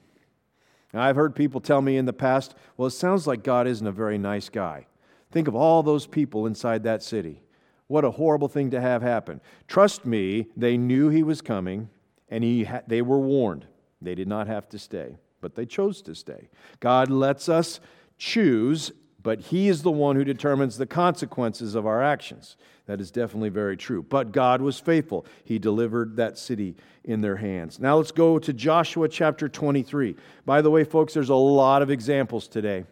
Now, 0.94 1.02
I've 1.02 1.16
heard 1.16 1.36
people 1.36 1.62
tell 1.62 1.82
me 1.82 1.98
in 1.98 2.06
the 2.06 2.14
past, 2.14 2.56
well, 2.78 2.88
it 2.88 2.92
sounds 2.92 3.28
like 3.28 3.44
God 3.44 3.68
isn't 3.68 3.86
a 3.86 3.92
very 3.92 4.18
nice 4.18 4.50
guy. 4.50 4.88
Think 5.32 5.48
of 5.48 5.56
all 5.56 5.84
those 5.84 6.08
people 6.08 6.48
inside 6.48 6.84
that 6.84 7.04
city. 7.04 7.42
What 7.88 8.06
a 8.06 8.12
horrible 8.12 8.48
thing 8.48 8.72
to 8.72 8.82
have 8.82 9.02
happen. 9.02 9.42
Trust 9.68 10.06
me, 10.06 10.48
they 10.56 10.78
knew 10.78 11.10
he 11.10 11.24
was 11.24 11.42
coming 11.42 11.90
and 12.30 12.44
he 12.44 12.64
ha- 12.64 12.82
they 12.88 13.02
were 13.02 13.20
warned. 13.20 13.66
They 14.02 14.16
did 14.16 14.28
not 14.28 14.48
have 14.48 14.70
to 14.70 14.80
stay, 14.80 15.18
but 15.42 15.56
they 15.56 15.66
chose 15.66 16.02
to 16.04 16.16
stay. 16.16 16.50
God 16.80 17.10
lets 17.10 17.50
us 17.50 17.80
choose 18.18 18.92
but 19.22 19.40
He 19.40 19.68
is 19.68 19.82
the 19.82 19.92
one 19.92 20.16
who 20.16 20.24
determines 20.24 20.78
the 20.78 20.86
consequences 20.86 21.76
of 21.76 21.86
our 21.86 22.02
actions. 22.02 22.56
That 22.86 23.00
is 23.00 23.12
definitely 23.12 23.50
very 23.50 23.78
true. 23.78 24.02
But 24.02 24.32
God 24.32 24.62
was 24.62 24.80
faithful. 24.80 25.26
He 25.44 25.60
delivered 25.60 26.16
that 26.16 26.40
city 26.40 26.76
in 27.04 27.22
their 27.22 27.36
hands. 27.36 27.80
Now 27.80 27.98
let's 27.98 28.12
go 28.12 28.40
to 28.40 28.52
Joshua 28.52 29.08
chapter 29.08 29.48
23. 29.48 30.16
By 30.44 30.64
the 30.64 30.72
way, 30.72 30.84
folks, 30.84 31.14
there's 31.14 31.30
a 31.30 31.36
lot 31.36 31.84
of 31.84 31.92
examples 31.92 32.48
today. 32.48 32.86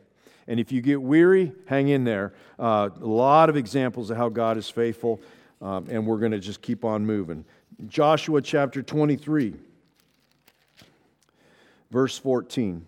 And 0.47 0.59
if 0.59 0.71
you 0.71 0.81
get 0.81 1.01
weary, 1.01 1.51
hang 1.65 1.89
in 1.89 2.03
there. 2.03 2.33
Uh, 2.59 2.89
a 3.01 3.05
lot 3.05 3.49
of 3.49 3.57
examples 3.57 4.09
of 4.09 4.17
how 4.17 4.29
God 4.29 4.57
is 4.57 4.69
faithful, 4.69 5.19
um, 5.61 5.87
and 5.89 6.05
we're 6.05 6.19
going 6.19 6.31
to 6.31 6.39
just 6.39 6.61
keep 6.61 6.85
on 6.85 7.05
moving. 7.05 7.43
Joshua 7.87 8.41
chapter 8.41 8.81
23, 8.81 9.55
verse 11.91 12.17
14. 12.17 12.85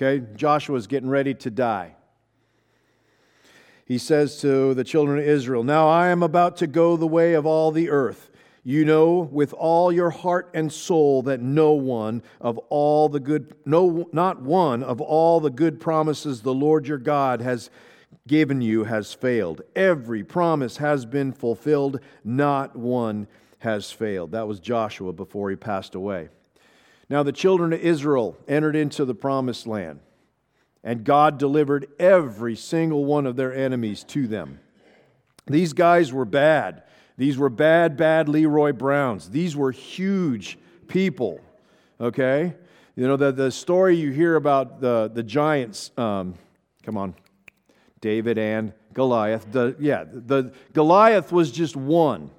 Okay, 0.00 0.24
Joshua 0.36 0.76
is 0.76 0.86
getting 0.86 1.08
ready 1.08 1.34
to 1.34 1.50
die. 1.50 1.96
He 3.84 3.98
says 3.98 4.40
to 4.42 4.72
the 4.74 4.84
children 4.84 5.18
of 5.18 5.24
Israel, 5.24 5.64
Now 5.64 5.88
I 5.88 6.10
am 6.10 6.22
about 6.22 6.56
to 6.58 6.68
go 6.68 6.96
the 6.96 7.06
way 7.08 7.34
of 7.34 7.44
all 7.44 7.72
the 7.72 7.90
earth. 7.90 8.30
You 8.62 8.84
know 8.84 9.28
with 9.32 9.52
all 9.54 9.90
your 9.90 10.10
heart 10.10 10.50
and 10.54 10.72
soul 10.72 11.22
that 11.22 11.40
no 11.40 11.72
one 11.72 12.22
of 12.40 12.58
all 12.68 13.08
the 13.08 13.18
good, 13.18 13.56
no, 13.64 14.08
not 14.12 14.40
one 14.40 14.84
of 14.84 15.00
all 15.00 15.40
the 15.40 15.50
good 15.50 15.80
promises 15.80 16.42
the 16.42 16.54
Lord 16.54 16.86
your 16.86 16.98
God 16.98 17.40
has 17.40 17.68
given 18.28 18.60
you 18.60 18.84
has 18.84 19.12
failed. 19.12 19.62
Every 19.74 20.22
promise 20.22 20.76
has 20.76 21.06
been 21.06 21.32
fulfilled, 21.32 21.98
not 22.22 22.76
one 22.76 23.26
has 23.58 23.90
failed. 23.90 24.30
That 24.30 24.46
was 24.46 24.60
Joshua 24.60 25.12
before 25.12 25.50
he 25.50 25.56
passed 25.56 25.96
away. 25.96 26.28
Now, 27.10 27.22
the 27.22 27.32
children 27.32 27.72
of 27.72 27.80
Israel 27.80 28.36
entered 28.46 28.76
into 28.76 29.04
the 29.04 29.14
promised 29.14 29.66
land, 29.66 30.00
and 30.84 31.04
God 31.04 31.38
delivered 31.38 31.86
every 31.98 32.54
single 32.54 33.04
one 33.04 33.26
of 33.26 33.36
their 33.36 33.54
enemies 33.54 34.04
to 34.04 34.26
them. 34.26 34.60
These 35.46 35.72
guys 35.72 36.12
were 36.12 36.26
bad. 36.26 36.82
These 37.16 37.38
were 37.38 37.48
bad, 37.48 37.96
bad 37.96 38.28
Leroy 38.28 38.72
Browns. 38.72 39.30
These 39.30 39.56
were 39.56 39.72
huge 39.72 40.58
people, 40.86 41.40
okay? 42.00 42.54
You 42.94 43.08
know, 43.08 43.16
the, 43.16 43.32
the 43.32 43.50
story 43.50 43.96
you 43.96 44.10
hear 44.10 44.36
about 44.36 44.80
the, 44.80 45.10
the 45.12 45.22
giants, 45.22 45.90
um, 45.96 46.34
come 46.82 46.96
on, 46.96 47.14
David 48.00 48.38
and 48.38 48.72
Goliath. 48.92 49.50
The, 49.50 49.76
yeah, 49.80 50.04
the, 50.04 50.52
Goliath 50.72 51.32
was 51.32 51.50
just 51.50 51.76
one. 51.76 52.30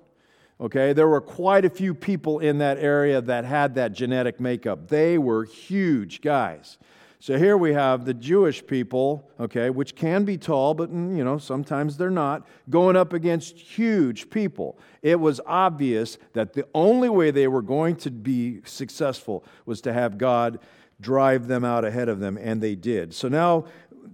Okay, 0.62 0.92
there 0.92 1.08
were 1.08 1.22
quite 1.22 1.64
a 1.64 1.70
few 1.70 1.94
people 1.94 2.40
in 2.40 2.58
that 2.58 2.78
area 2.78 3.22
that 3.22 3.46
had 3.46 3.76
that 3.76 3.94
genetic 3.94 4.42
makeup. 4.42 4.90
They 4.90 5.18
were 5.18 5.46
huge 5.46 6.20
guys. 6.20 6.78
So 7.22 7.38
here 7.38 7.58
we 7.58 7.74
have 7.74 8.06
the 8.06 8.14
Jewish 8.14 8.66
people, 8.66 9.30
okay, 9.40 9.70
which 9.70 9.94
can 9.94 10.24
be 10.24 10.38
tall, 10.38 10.74
but 10.74 10.90
mm, 10.90 11.18
you 11.18 11.24
know, 11.24 11.38
sometimes 11.38 11.98
they're 11.98 12.10
not, 12.10 12.48
going 12.70 12.96
up 12.96 13.12
against 13.12 13.58
huge 13.58 14.30
people. 14.30 14.80
It 15.02 15.20
was 15.20 15.42
obvious 15.46 16.18
that 16.32 16.54
the 16.54 16.66
only 16.74 17.10
way 17.10 17.32
they 17.32 17.50
were 17.50 17.62
going 17.62 17.98
to 17.98 18.12
be 18.12 18.62
successful 18.64 19.44
was 19.66 19.82
to 19.82 19.92
have 19.92 20.18
God 20.18 20.60
drive 21.02 21.48
them 21.48 21.66
out 21.66 21.84
ahead 21.84 22.08
of 22.08 22.20
them, 22.20 22.38
and 22.38 22.62
they 22.62 22.76
did. 22.76 23.14
So 23.14 23.28
now 23.28 23.66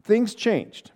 things 0.04 0.34
changed. 0.34 0.92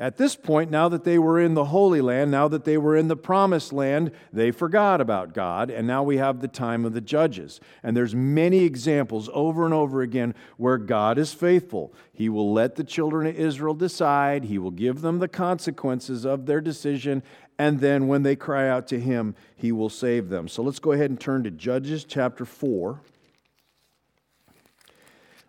At 0.00 0.16
this 0.16 0.36
point, 0.36 0.70
now 0.70 0.88
that 0.90 1.02
they 1.02 1.18
were 1.18 1.40
in 1.40 1.54
the 1.54 1.64
Holy 1.64 2.00
Land, 2.00 2.30
now 2.30 2.46
that 2.46 2.64
they 2.64 2.78
were 2.78 2.96
in 2.96 3.08
the 3.08 3.16
Promised 3.16 3.72
Land, 3.72 4.12
they 4.32 4.52
forgot 4.52 5.00
about 5.00 5.34
God, 5.34 5.70
and 5.70 5.88
now 5.88 6.04
we 6.04 6.18
have 6.18 6.40
the 6.40 6.46
time 6.46 6.84
of 6.84 6.92
the 6.92 7.00
judges. 7.00 7.58
And 7.82 7.96
there's 7.96 8.14
many 8.14 8.60
examples 8.60 9.28
over 9.32 9.64
and 9.64 9.74
over 9.74 10.00
again 10.00 10.36
where 10.56 10.78
God 10.78 11.18
is 11.18 11.34
faithful. 11.34 11.92
He 12.12 12.28
will 12.28 12.52
let 12.52 12.76
the 12.76 12.84
children 12.84 13.26
of 13.26 13.34
Israel 13.34 13.74
decide, 13.74 14.44
He 14.44 14.56
will 14.56 14.70
give 14.70 15.00
them 15.00 15.18
the 15.18 15.26
consequences 15.26 16.24
of 16.24 16.46
their 16.46 16.60
decision, 16.60 17.24
and 17.58 17.80
then 17.80 18.06
when 18.06 18.22
they 18.22 18.36
cry 18.36 18.68
out 18.68 18.86
to 18.88 19.00
Him, 19.00 19.34
He 19.56 19.72
will 19.72 19.90
save 19.90 20.28
them. 20.28 20.46
So 20.46 20.62
let's 20.62 20.78
go 20.78 20.92
ahead 20.92 21.10
and 21.10 21.18
turn 21.18 21.42
to 21.42 21.50
Judges 21.50 22.04
chapter 22.04 22.44
4. 22.44 23.00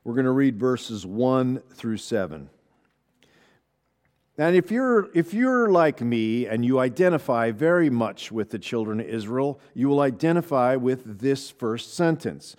We're 0.03 0.15
going 0.15 0.25
to 0.25 0.31
read 0.31 0.57
verses 0.57 1.05
1 1.05 1.61
through 1.71 1.97
7. 1.97 2.49
And 4.39 4.55
if 4.55 4.71
you're, 4.71 5.09
if 5.13 5.33
you're 5.33 5.69
like 5.69 5.99
me 5.99 6.47
and 6.47 6.63
you 6.63 6.79
identify 6.79 7.51
very 7.51 7.89
much 7.89 8.31
with 8.31 8.51
the 8.51 8.57
children 8.57 9.01
of 9.01 9.05
Israel, 9.05 9.59
you 9.73 9.89
will 9.89 9.99
identify 9.99 10.77
with 10.77 11.19
this 11.19 11.51
first 11.51 11.93
sentence. 11.93 12.55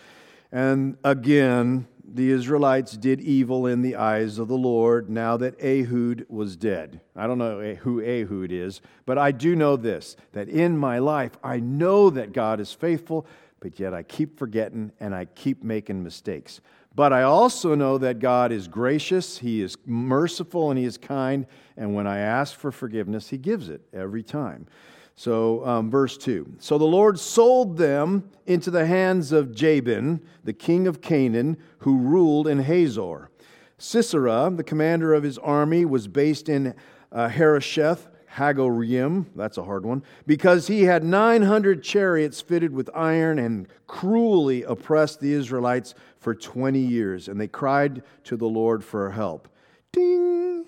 And 0.52 0.98
again, 1.02 1.86
the 2.04 2.32
Israelites 2.32 2.98
did 2.98 3.22
evil 3.22 3.66
in 3.66 3.80
the 3.80 3.96
eyes 3.96 4.38
of 4.38 4.48
the 4.48 4.58
Lord 4.58 5.08
now 5.08 5.38
that 5.38 5.58
Ehud 5.58 6.26
was 6.28 6.54
dead. 6.54 7.00
I 7.16 7.26
don't 7.26 7.38
know 7.38 7.60
eh, 7.60 7.76
who 7.76 8.02
Ehud 8.02 8.52
is, 8.52 8.82
but 9.06 9.16
I 9.16 9.32
do 9.32 9.56
know 9.56 9.76
this 9.76 10.18
that 10.32 10.50
in 10.50 10.76
my 10.76 10.98
life, 10.98 11.38
I 11.42 11.60
know 11.60 12.10
that 12.10 12.34
God 12.34 12.60
is 12.60 12.74
faithful, 12.74 13.26
but 13.58 13.80
yet 13.80 13.94
I 13.94 14.02
keep 14.02 14.38
forgetting 14.38 14.92
and 15.00 15.14
I 15.14 15.24
keep 15.24 15.64
making 15.64 16.02
mistakes. 16.02 16.60
But 16.94 17.12
I 17.12 17.22
also 17.22 17.74
know 17.74 17.98
that 17.98 18.18
God 18.18 18.50
is 18.50 18.66
gracious, 18.66 19.38
He 19.38 19.62
is 19.62 19.76
merciful, 19.86 20.70
and 20.70 20.78
He 20.78 20.84
is 20.84 20.98
kind. 20.98 21.46
And 21.76 21.94
when 21.94 22.06
I 22.06 22.18
ask 22.18 22.56
for 22.56 22.72
forgiveness, 22.72 23.28
He 23.28 23.38
gives 23.38 23.68
it 23.68 23.80
every 23.92 24.22
time. 24.22 24.66
So, 25.14 25.64
um, 25.66 25.90
verse 25.90 26.16
2. 26.16 26.54
So 26.58 26.78
the 26.78 26.84
Lord 26.84 27.18
sold 27.18 27.76
them 27.76 28.30
into 28.46 28.70
the 28.70 28.86
hands 28.86 29.32
of 29.32 29.54
Jabin, 29.54 30.20
the 30.44 30.52
king 30.52 30.86
of 30.86 31.02
Canaan, 31.02 31.58
who 31.78 31.98
ruled 31.98 32.48
in 32.48 32.60
Hazor. 32.60 33.28
Sisera, 33.76 34.50
the 34.54 34.64
commander 34.64 35.14
of 35.14 35.22
his 35.22 35.38
army, 35.38 35.84
was 35.84 36.08
based 36.08 36.48
in 36.48 36.74
uh, 37.12 37.28
Harosheth 37.28 38.08
Hagoyim, 38.36 39.26
that's 39.34 39.58
a 39.58 39.64
hard 39.64 39.84
one, 39.84 40.02
because 40.26 40.68
he 40.68 40.84
had 40.84 41.02
900 41.02 41.82
chariots 41.82 42.40
fitted 42.40 42.72
with 42.72 42.88
iron 42.94 43.38
and 43.38 43.66
cruelly 43.86 44.62
oppressed 44.62 45.20
the 45.20 45.32
Israelites 45.32 45.94
for 46.20 46.34
20 46.34 46.78
years. 46.78 47.28
And 47.28 47.40
they 47.40 47.48
cried 47.48 48.02
to 48.24 48.36
the 48.36 48.46
Lord 48.46 48.84
for 48.84 49.10
help. 49.10 49.48
Ding! 49.92 50.66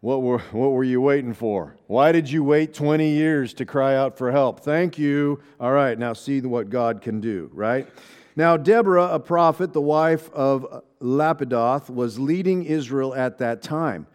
What 0.00 0.22
were, 0.22 0.38
what 0.38 0.70
were 0.70 0.82
you 0.82 1.00
waiting 1.00 1.34
for? 1.34 1.76
Why 1.86 2.10
did 2.10 2.28
you 2.28 2.42
wait 2.42 2.74
20 2.74 3.10
years 3.10 3.54
to 3.54 3.64
cry 3.64 3.94
out 3.94 4.18
for 4.18 4.32
help? 4.32 4.60
Thank 4.60 4.98
you. 4.98 5.40
All 5.60 5.70
right, 5.70 5.96
now 5.96 6.12
see 6.12 6.40
what 6.40 6.70
God 6.70 7.02
can 7.02 7.20
do, 7.20 7.50
right? 7.52 7.86
Now, 8.34 8.56
Deborah, 8.56 9.08
a 9.12 9.20
prophet, 9.20 9.72
the 9.72 9.80
wife 9.80 10.30
of 10.32 10.82
Lapidoth, 11.00 11.90
was 11.90 12.18
leading 12.18 12.64
Israel 12.64 13.14
at 13.14 13.38
that 13.38 13.62
time. 13.62 14.06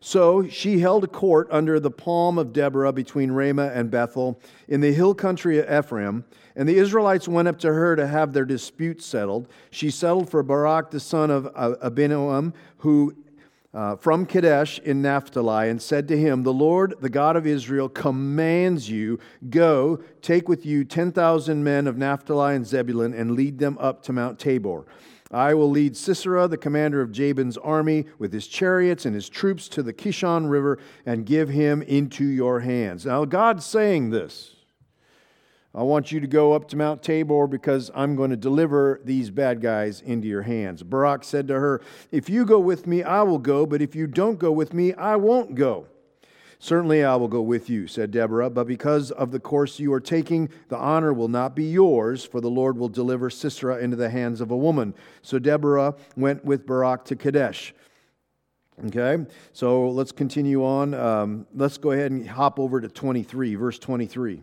So 0.00 0.48
she 0.48 0.78
held 0.78 1.04
a 1.04 1.08
court 1.08 1.48
under 1.50 1.78
the 1.80 1.90
palm 1.90 2.38
of 2.38 2.52
Deborah 2.52 2.92
between 2.92 3.32
Ramah 3.32 3.72
and 3.74 3.90
Bethel 3.90 4.40
in 4.68 4.80
the 4.80 4.92
hill 4.92 5.14
country 5.14 5.58
of 5.58 5.84
Ephraim. 5.84 6.24
And 6.58 6.68
the 6.68 6.76
Israelites 6.76 7.28
went 7.28 7.46
up 7.46 7.60
to 7.60 7.72
her 7.72 7.94
to 7.94 8.06
have 8.08 8.32
their 8.32 8.44
dispute 8.44 9.00
settled. 9.00 9.48
She 9.70 9.92
settled 9.92 10.28
for 10.28 10.42
Barak 10.42 10.90
the 10.90 10.98
son 10.98 11.30
of 11.30 11.44
Abinoam, 11.54 12.52
who 12.78 13.14
uh, 13.72 13.94
from 13.94 14.26
Kadesh 14.26 14.80
in 14.80 15.00
Naphtali, 15.00 15.68
and 15.68 15.80
said 15.80 16.08
to 16.08 16.18
him, 16.18 16.42
The 16.42 16.52
Lord, 16.52 16.94
the 17.00 17.08
God 17.08 17.36
of 17.36 17.46
Israel, 17.46 17.88
commands 17.88 18.90
you, 18.90 19.20
Go, 19.50 20.02
take 20.20 20.48
with 20.48 20.66
you 20.66 20.84
10,000 20.84 21.62
men 21.62 21.86
of 21.86 21.96
Naphtali 21.96 22.56
and 22.56 22.66
Zebulun, 22.66 23.14
and 23.14 23.36
lead 23.36 23.60
them 23.60 23.78
up 23.78 24.02
to 24.04 24.12
Mount 24.12 24.40
Tabor. 24.40 24.84
I 25.30 25.54
will 25.54 25.70
lead 25.70 25.96
Sisera, 25.96 26.48
the 26.48 26.56
commander 26.56 27.00
of 27.00 27.12
Jabin's 27.12 27.58
army, 27.58 28.06
with 28.18 28.32
his 28.32 28.48
chariots 28.48 29.06
and 29.06 29.14
his 29.14 29.28
troops 29.28 29.68
to 29.68 29.82
the 29.84 29.92
Kishon 29.92 30.50
River 30.50 30.80
and 31.06 31.24
give 31.24 31.50
him 31.50 31.82
into 31.82 32.24
your 32.24 32.60
hands. 32.60 33.06
Now, 33.06 33.26
God's 33.26 33.64
saying 33.64 34.10
this. 34.10 34.56
I 35.78 35.82
want 35.82 36.10
you 36.10 36.18
to 36.18 36.26
go 36.26 36.54
up 36.54 36.66
to 36.70 36.76
Mount 36.76 37.04
Tabor 37.04 37.46
because 37.46 37.88
I'm 37.94 38.16
going 38.16 38.30
to 38.30 38.36
deliver 38.36 39.00
these 39.04 39.30
bad 39.30 39.60
guys 39.60 40.00
into 40.00 40.26
your 40.26 40.42
hands. 40.42 40.82
Barak 40.82 41.22
said 41.22 41.46
to 41.46 41.54
her, 41.54 41.80
If 42.10 42.28
you 42.28 42.44
go 42.44 42.58
with 42.58 42.88
me, 42.88 43.04
I 43.04 43.22
will 43.22 43.38
go, 43.38 43.64
but 43.64 43.80
if 43.80 43.94
you 43.94 44.08
don't 44.08 44.40
go 44.40 44.50
with 44.50 44.74
me, 44.74 44.92
I 44.94 45.14
won't 45.14 45.54
go. 45.54 45.86
Certainly 46.58 47.04
I 47.04 47.14
will 47.14 47.28
go 47.28 47.42
with 47.42 47.70
you, 47.70 47.86
said 47.86 48.10
Deborah, 48.10 48.50
but 48.50 48.66
because 48.66 49.12
of 49.12 49.30
the 49.30 49.38
course 49.38 49.78
you 49.78 49.92
are 49.92 50.00
taking, 50.00 50.48
the 50.68 50.76
honor 50.76 51.12
will 51.12 51.28
not 51.28 51.54
be 51.54 51.66
yours, 51.66 52.24
for 52.24 52.40
the 52.40 52.50
Lord 52.50 52.76
will 52.76 52.88
deliver 52.88 53.30
Sisera 53.30 53.78
into 53.78 53.96
the 53.96 54.10
hands 54.10 54.40
of 54.40 54.50
a 54.50 54.56
woman. 54.56 54.94
So 55.22 55.38
Deborah 55.38 55.94
went 56.16 56.44
with 56.44 56.66
Barak 56.66 57.04
to 57.04 57.14
Kadesh. 57.14 57.72
Okay, 58.86 59.24
so 59.52 59.88
let's 59.90 60.10
continue 60.10 60.64
on. 60.64 60.94
Um, 60.94 61.46
let's 61.54 61.78
go 61.78 61.92
ahead 61.92 62.10
and 62.10 62.28
hop 62.28 62.58
over 62.58 62.80
to 62.80 62.88
23, 62.88 63.54
verse 63.54 63.78
23. 63.78 64.42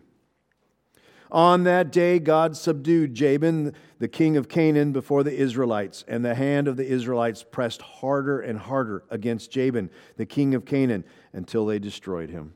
On 1.31 1.63
that 1.63 1.91
day, 1.91 2.19
God 2.19 2.55
subdued 2.55 3.13
Jabin, 3.13 3.73
the 3.99 4.07
king 4.07 4.37
of 4.37 4.47
Canaan, 4.47 4.91
before 4.91 5.23
the 5.23 5.33
Israelites, 5.33 6.05
and 6.07 6.23
the 6.23 6.35
hand 6.35 6.67
of 6.67 6.77
the 6.77 6.85
Israelites 6.85 7.43
pressed 7.43 7.81
harder 7.81 8.39
and 8.39 8.59
harder 8.59 9.03
against 9.09 9.51
Jabin, 9.51 9.89
the 10.17 10.25
king 10.25 10.53
of 10.53 10.65
Canaan, 10.65 11.03
until 11.33 11.65
they 11.65 11.79
destroyed 11.79 12.29
him. 12.29 12.53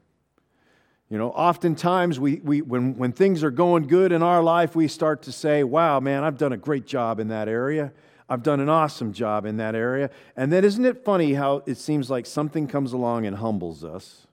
You 1.10 1.18
know, 1.18 1.32
oftentimes 1.32 2.20
we, 2.20 2.36
we, 2.44 2.62
when, 2.62 2.96
when 2.96 3.12
things 3.12 3.44
are 3.44 3.50
going 3.50 3.88
good 3.88 4.12
in 4.12 4.22
our 4.22 4.44
life, 4.44 4.76
we 4.76 4.88
start 4.88 5.24
to 5.24 5.32
say, 5.32 5.64
wow, 5.64 6.00
man, 6.00 6.24
I've 6.24 6.38
done 6.38 6.54
a 6.54 6.58
great 6.58 6.86
job 6.86 7.20
in 7.20 7.30
that 7.30 7.48
area. 7.48 7.92
I've 8.30 8.44
done 8.44 8.60
an 8.60 8.70
awesome 8.70 9.12
job 9.12 9.48
in 9.48 9.58
that 9.58 9.74
area. 9.74 10.12
And 10.36 10.54
then 10.54 10.64
isn't 10.64 10.86
it 10.86 11.04
funny 11.04 11.34
how 11.34 11.64
it 11.66 11.78
seems 11.80 12.12
like 12.12 12.28
something 12.28 12.68
comes 12.68 12.94
along 12.94 13.26
and 13.26 13.38
humbles 13.38 13.84
us? 13.84 14.28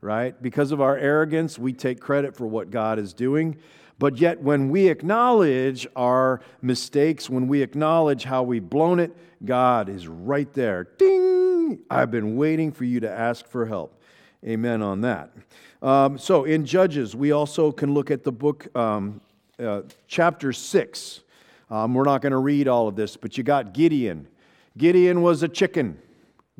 Right? 0.00 0.40
Because 0.42 0.72
of 0.72 0.80
our 0.80 0.96
arrogance, 0.96 1.58
we 1.58 1.72
take 1.72 2.00
credit 2.00 2.36
for 2.36 2.46
what 2.46 2.70
God 2.70 2.98
is 2.98 3.12
doing. 3.12 3.56
But 3.98 4.16
yet, 4.16 4.40
when 4.40 4.70
we 4.70 4.88
acknowledge 4.88 5.86
our 5.94 6.40
mistakes, 6.62 7.28
when 7.28 7.48
we 7.48 7.60
acknowledge 7.60 8.24
how 8.24 8.42
we've 8.42 8.68
blown 8.68 8.98
it, 8.98 9.14
God 9.44 9.90
is 9.90 10.08
right 10.08 10.50
there. 10.54 10.88
Ding! 10.96 11.80
I've 11.90 12.10
been 12.10 12.36
waiting 12.36 12.72
for 12.72 12.84
you 12.84 13.00
to 13.00 13.10
ask 13.10 13.46
for 13.46 13.66
help. 13.66 14.00
Amen 14.46 14.80
on 14.80 15.02
that. 15.02 15.32
Um, 15.82 16.16
so, 16.16 16.44
in 16.44 16.64
Judges, 16.64 17.14
we 17.14 17.32
also 17.32 17.72
can 17.72 17.92
look 17.92 18.10
at 18.10 18.24
the 18.24 18.32
book, 18.32 18.74
um, 18.74 19.20
uh, 19.58 19.82
chapter 20.08 20.52
6. 20.52 21.20
Um, 21.70 21.92
we're 21.92 22.04
not 22.04 22.22
going 22.22 22.32
to 22.32 22.38
read 22.38 22.68
all 22.68 22.88
of 22.88 22.96
this, 22.96 23.18
but 23.18 23.36
you 23.36 23.44
got 23.44 23.74
Gideon. 23.74 24.28
Gideon 24.78 25.20
was 25.20 25.42
a 25.42 25.48
chicken. 25.48 25.98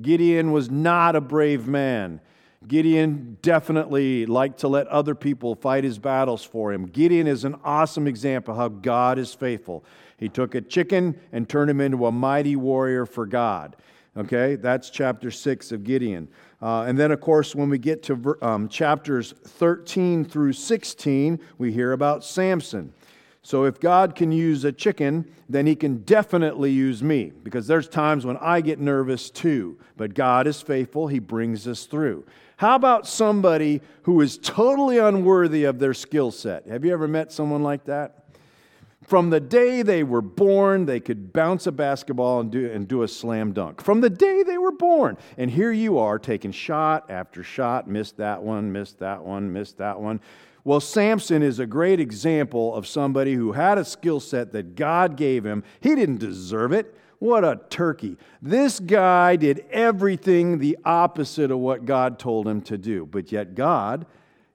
Gideon 0.01 0.53
was 0.53 0.71
not 0.71 1.17
a 1.17 1.21
brave 1.21 1.67
man. 1.67 2.21
Gideon 2.69 3.39
definitely 3.41 4.27
liked 4.27 4.61
to 4.61 4.69
let 4.69 4.87
other 4.89 5.15
people 5.15 5.55
fight 5.55 5.83
his 5.83 5.99
battles 5.99 6.45
for 6.45 6.73
him. 6.75 6.85
Gideon 6.85 7.27
is 7.27 7.45
an 7.45 7.57
awesome 7.65 8.07
example 8.07 8.53
of 8.53 8.59
how 8.59 8.69
God 8.69 9.19
is 9.19 9.33
faithful. 9.33 9.83
He 10.19 10.29
took 10.29 10.55
a 10.55 10.61
chicken 10.61 11.19
and 11.33 11.49
turned 11.49 11.71
him 11.71 11.81
into 11.81 12.05
a 12.05 12.13
mighty 12.13 12.57
warrior 12.57 13.07
for 13.07 13.25
God. 13.25 13.77
Okay, 14.15 14.57
that's 14.57 14.91
chapter 14.91 15.31
6 15.31 15.73
of 15.73 15.85
Gideon. 15.85 16.29
Uh, 16.61 16.83
and 16.83 16.99
then, 16.99 17.13
of 17.13 17.21
course, 17.23 17.55
when 17.55 17.71
we 17.71 17.79
get 17.79 18.03
to 18.03 18.37
um, 18.43 18.69
chapters 18.69 19.33
13 19.33 20.27
through 20.27 20.53
16, 20.53 21.41
we 21.57 21.73
hear 21.73 21.93
about 21.93 22.25
Samson. 22.25 22.93
So 23.43 23.65
if 23.65 23.81
God 23.81 24.15
can 24.15 24.33
use 24.33 24.65
a 24.65 24.73
chicken, 24.73 25.33
then 25.49 25.67
he 25.67 25.75
can 25.75 25.99
definitely 26.03 26.73
use 26.73 27.03
me 27.03 27.33
because 27.43 27.67
there's 27.67 27.89
times 27.89 28.27
when 28.27 28.37
I 28.37 28.61
get 28.61 28.79
nervous 28.79 29.31
too. 29.31 29.79
But 29.97 30.13
God 30.13 30.47
is 30.47 30.61
faithful, 30.61 31.07
he 31.07 31.21
brings 31.21 31.67
us 31.67 31.87
through. 31.87 32.27
How 32.61 32.75
about 32.75 33.07
somebody 33.07 33.81
who 34.03 34.21
is 34.21 34.37
totally 34.37 34.99
unworthy 34.99 35.65
of 35.65 35.79
their 35.79 35.95
skill 35.95 36.31
set? 36.31 36.67
Have 36.67 36.85
you 36.85 36.93
ever 36.93 37.09
met 37.09 37.33
someone 37.33 37.63
like 37.63 37.87
that? 37.87 38.27
From 39.03 39.31
the 39.31 39.41
day 39.41 39.81
they 39.81 40.05
were 40.05 40.21
born, 40.21 40.85
they 40.85 41.01
could 41.01 41.33
bounce 41.33 41.67
a 41.67 41.73
basketball 41.73 42.41
and 42.41 42.51
do, 42.51 42.71
and 42.71 42.87
do 42.87 43.03
a 43.03 43.09
slam 43.09 43.55
dunk. 43.55 43.83
From 43.83 44.03
the 44.03 44.11
day 44.11 44.43
they 44.43 44.59
were 44.59 44.73
born. 44.73 45.17
And 45.39 45.51
here 45.51 45.73
you 45.73 45.97
are 45.97 46.19
taking 46.19 46.53
shot 46.53 47.11
after 47.11 47.43
shot, 47.43 47.89
missed 47.89 48.19
that 48.19 48.43
one, 48.43 48.71
missed 48.71 48.99
that 48.99 49.25
one, 49.25 49.51
missed 49.51 49.79
that 49.79 49.99
one. 49.99 50.21
Well, 50.63 50.81
Samson 50.81 51.43
is 51.43 51.61
a 51.61 51.67
great 51.67 51.99
example 51.99 52.75
of 52.75 52.87
somebody 52.87 53.33
who 53.33 53.53
had 53.53 53.79
a 53.79 53.87
skill 53.87 54.21
set 54.21 54.53
that 54.53 54.75
God 54.75 55.17
gave 55.17 55.47
him. 55.47 55.65
He 55.81 55.95
didn't 55.95 56.19
deserve 56.19 56.73
it. 56.75 56.95
What 57.21 57.45
a 57.45 57.61
turkey. 57.69 58.17
This 58.41 58.81
guy 58.81 59.37
did 59.37 59.67
everything 59.71 60.59
the 60.59 60.79
opposite 60.87 61.51
of 61.51 61.59
what 61.59 61.85
God 61.85 62.19
told 62.19 62.49
him 62.49 62.63
to 62.63 62.79
do, 62.79 63.05
but 63.05 63.31
yet 63.31 63.55
God 63.55 64.07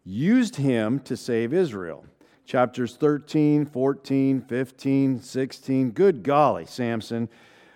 used 0.03 0.55
him 0.55 0.99
to 1.01 1.15
save 1.15 1.53
Israel. 1.53 2.05
Chapters 2.43 2.95
13, 2.95 3.67
14, 3.67 4.41
15, 4.41 5.21
16. 5.21 5.91
Good 5.91 6.23
golly, 6.23 6.65
Samson. 6.65 7.29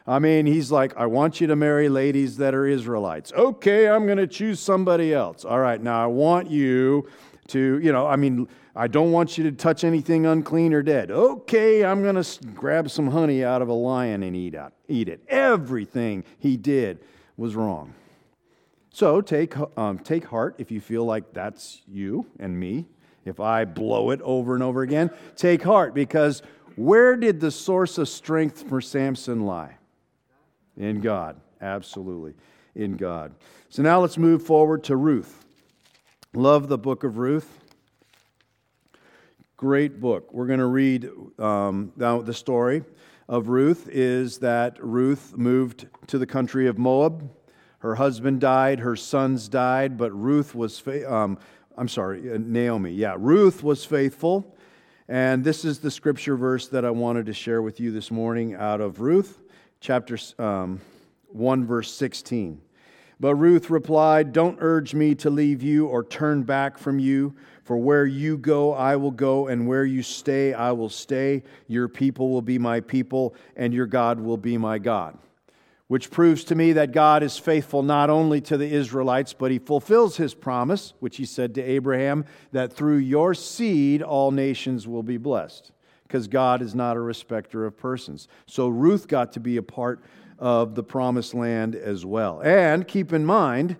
I 0.08 0.17
mean, 0.17 0.48
he's 0.48 0.72
like, 0.72 0.98
I 0.98 1.05
want 1.05 1.39
you 1.39 1.46
to 1.46 1.55
marry 1.55 1.88
ladies 1.88 2.38
that 2.38 2.55
are 2.55 2.65
Israelites. 2.65 3.31
Okay, 3.34 3.88
I'm 3.88 4.08
going 4.08 4.17
to 4.17 4.25
choose 4.25 4.60
somebody 4.60 5.13
else. 5.13 5.46
All 5.46 5.60
right, 5.60 5.79
now 5.79 6.03
I 6.03 6.08
want 6.08 6.50
you 6.50 7.08
to, 7.50 7.79
you 7.79 7.91
know, 7.91 8.08
I 8.08 8.15
mean, 8.15 8.48
I 8.76 8.88
don't 8.88 9.12
want 9.12 9.38
you 9.38 9.44
to 9.46 9.52
touch 9.52 9.84
anything 9.84 10.26
unclean 10.26 10.74
or 10.74 10.82
dead. 10.82 11.12
Okay, 11.12 11.84
I'm 11.84 12.04
going 12.04 12.22
to 12.22 12.46
grab 12.48 12.90
some 12.90 13.08
honey 13.08 13.44
out 13.44 13.62
of 13.62 13.68
a 13.68 13.74
lion 13.74 14.24
and 14.24 14.36
eat, 14.36 14.54
it. 14.54 14.72
eat 14.88 15.10
it. 15.10 15.24
Everything 15.28 16.24
he 16.38 16.56
did 16.56 17.00
was 17.36 17.56
wrong. 17.56 17.94
So 18.92 19.22
take, 19.22 19.56
um, 19.78 20.00
take 20.00 20.26
heart 20.26 20.56
if 20.58 20.72
you 20.72 20.82
feel 20.82 21.06
like 21.06 21.34
that's 21.34 21.82
you 21.88 22.26
and 22.40 22.60
me. 22.60 22.88
If 23.26 23.40
I 23.40 23.66
blow 23.66 24.12
it 24.12 24.22
over 24.22 24.54
and 24.54 24.64
over 24.64 24.82
again, 24.82 25.12
take 25.36 25.62
heart 25.62 25.94
because 25.94 26.42
where 26.76 27.16
did 27.16 27.40
the 27.40 27.52
source 27.52 27.98
of 27.98 28.08
strength 28.08 28.68
for 28.68 28.82
Samson 28.82 29.46
lie? 29.46 29.76
In 30.78 31.02
God, 31.02 31.40
absolutely, 31.62 32.34
in 32.76 32.96
God. 32.96 33.36
So 33.70 33.84
now 33.84 34.00
let's 34.00 34.18
move 34.18 34.44
forward 34.44 34.84
to 34.86 34.96
Ruth. 34.96 35.46
Love 36.34 36.70
the 36.70 36.78
book 36.78 37.04
of 37.04 37.17
Ruth. 37.17 37.59
Great 39.60 40.00
book. 40.00 40.34
We're 40.34 40.48
going 40.48 40.60
to 40.60 40.67
read 40.67 41.10
um, 41.38 41.91
now 41.98 42.22
the 42.22 42.34
story 42.34 42.82
of 43.28 43.50
Ruth 43.50 43.89
is 43.91 44.38
that 44.38 44.82
Ruth 44.82 45.34
moved 45.36 45.86
to 46.08 46.17
the 46.17 46.26
country 46.26 46.67
of 46.67 46.78
Moab. 46.78 47.30
Her 47.80 47.95
husband 47.95 48.39
died, 48.39 48.80
her 48.80 48.95
sons 48.95 49.50
died, 49.50 49.98
but 49.98 50.13
Ruth 50.13 50.56
was, 50.56 50.80
fa- 50.80 51.13
um, 51.13 51.38
I'm 51.78 51.89
sorry, 51.89 52.32
uh, 52.32 52.38
Naomi. 52.39 52.93
Yeah, 52.93 53.17
Ruth 53.19 53.62
was 53.62 53.84
faithful. 53.84 54.56
And 55.10 55.43
this 55.43 55.65
is 55.65 55.80
the 55.80 55.91
scripture 55.91 56.38
verse 56.38 56.69
that 56.69 56.86
I 56.86 56.91
wanted 56.91 57.26
to 57.26 57.34
share 57.34 57.62
with 57.62 57.82
you 57.82 57.91
this 57.91 58.12
morning 58.12 58.56
out 58.56 58.80
of 58.80 59.02
Ruth, 59.02 59.41
chapter 59.82 60.17
um, 60.41 60.80
1, 61.34 61.65
verse 61.65 61.93
16. 61.93 62.62
But 63.19 63.36
Ruth 63.36 63.69
replied, 63.69 64.32
Don't 64.32 64.58
urge 64.62 64.95
me 64.95 65.15
to 65.15 65.30
leave 65.30 65.62
you 65.62 65.88
or 65.88 66.06
turn 66.06 66.43
back 66.43 66.78
from 66.78 67.00
you, 67.00 67.36
for 67.69 67.77
where 67.77 68.08
you 68.08 68.36
go, 68.36 68.73
I 68.73 68.95
will 68.95 69.12
go, 69.12 69.45
and 69.45 69.67
where 69.67 69.86
you 69.86 70.01
stay, 70.01 70.55
I 70.55 70.71
will 70.71 70.89
stay. 70.89 71.43
Your 71.67 71.88
people 71.88 72.32
will 72.32 72.41
be 72.41 72.58
my 72.58 72.79
people, 72.79 73.36
and 73.55 73.75
your 73.75 73.86
God 73.86 74.19
will 74.19 74.38
be 74.38 74.58
my 74.58 74.79
God. 74.79 75.15
Which 75.88 76.10
proves 76.10 76.43
to 76.45 76.55
me 76.55 76.73
that 76.73 76.93
God 76.93 77.21
is 77.21 77.38
faithful 77.38 77.84
not 77.84 78.10
only 78.10 78.41
to 78.41 78.58
the 78.58 78.65
Israelites, 78.65 79.34
but 79.34 79.51
he 79.51 79.60
fulfills 79.60 80.17
his 80.17 80.34
promise, 80.34 80.95
which 80.99 81.17
he 81.17 81.25
said 81.25 81.53
to 81.53 81.62
Abraham, 81.62 82.25
that 82.53 82.73
through 82.73 82.97
your 82.97 83.36
seed 83.36 84.01
all 84.01 84.32
nations 84.32 84.88
will 84.88 85.03
be 85.03 85.17
blessed. 85.17 85.71
Because 86.08 86.27
God 86.27 86.63
is 86.63 86.73
not 86.73 86.97
a 86.97 87.01
respecter 87.01 87.67
of 87.67 87.77
persons. 87.77 88.27
So 88.47 88.67
Ruth 88.67 89.08
got 89.08 89.34
to 89.34 89.39
be 89.39 89.58
a 89.58 89.62
part 89.62 90.01
of 90.39 90.73
the 90.73 90.82
promised 90.82 91.36
land 91.36 91.75
as 91.75 92.03
well. 92.03 92.41
And 92.41 92.88
keep 92.88 93.13
in 93.13 93.27
mind 93.27 93.77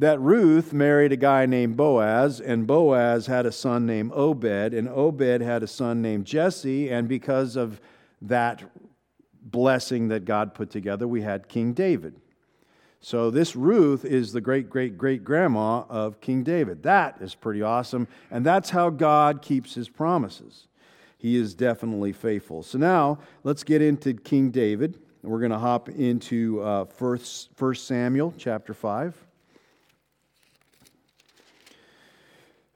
that 0.00 0.18
Ruth 0.18 0.72
married 0.72 1.12
a 1.12 1.16
guy 1.16 1.44
named 1.44 1.76
Boaz, 1.76 2.40
and 2.40 2.66
Boaz 2.66 3.26
had 3.26 3.44
a 3.44 3.52
son 3.52 3.84
named 3.84 4.12
Obed, 4.14 4.72
and 4.72 4.88
Obed 4.88 5.42
had 5.42 5.62
a 5.62 5.66
son 5.66 6.00
named 6.00 6.24
Jesse, 6.24 6.90
and 6.90 7.06
because 7.06 7.54
of 7.54 7.82
that 8.22 8.64
blessing 9.42 10.08
that 10.08 10.24
God 10.24 10.54
put 10.54 10.70
together, 10.70 11.06
we 11.06 11.20
had 11.20 11.48
King 11.48 11.74
David. 11.74 12.16
So, 13.02 13.30
this 13.30 13.54
Ruth 13.54 14.06
is 14.06 14.32
the 14.32 14.40
great 14.40 14.70
great 14.70 14.96
great 14.96 15.22
grandma 15.22 15.84
of 15.90 16.20
King 16.22 16.44
David. 16.44 16.82
That 16.82 17.20
is 17.20 17.34
pretty 17.34 17.60
awesome. 17.60 18.08
And 18.30 18.44
that's 18.44 18.70
how 18.70 18.88
God 18.88 19.42
keeps 19.42 19.74
his 19.74 19.88
promises. 19.90 20.66
He 21.18 21.36
is 21.36 21.54
definitely 21.54 22.12
faithful. 22.12 22.62
So, 22.62 22.78
now 22.78 23.18
let's 23.44 23.64
get 23.64 23.82
into 23.82 24.14
King 24.14 24.50
David. 24.50 24.98
We're 25.22 25.40
going 25.40 25.50
to 25.50 25.58
hop 25.58 25.90
into 25.90 26.62
uh, 26.62 26.86
first, 26.86 27.50
first 27.54 27.86
Samuel 27.86 28.32
chapter 28.38 28.72
5. 28.72 29.26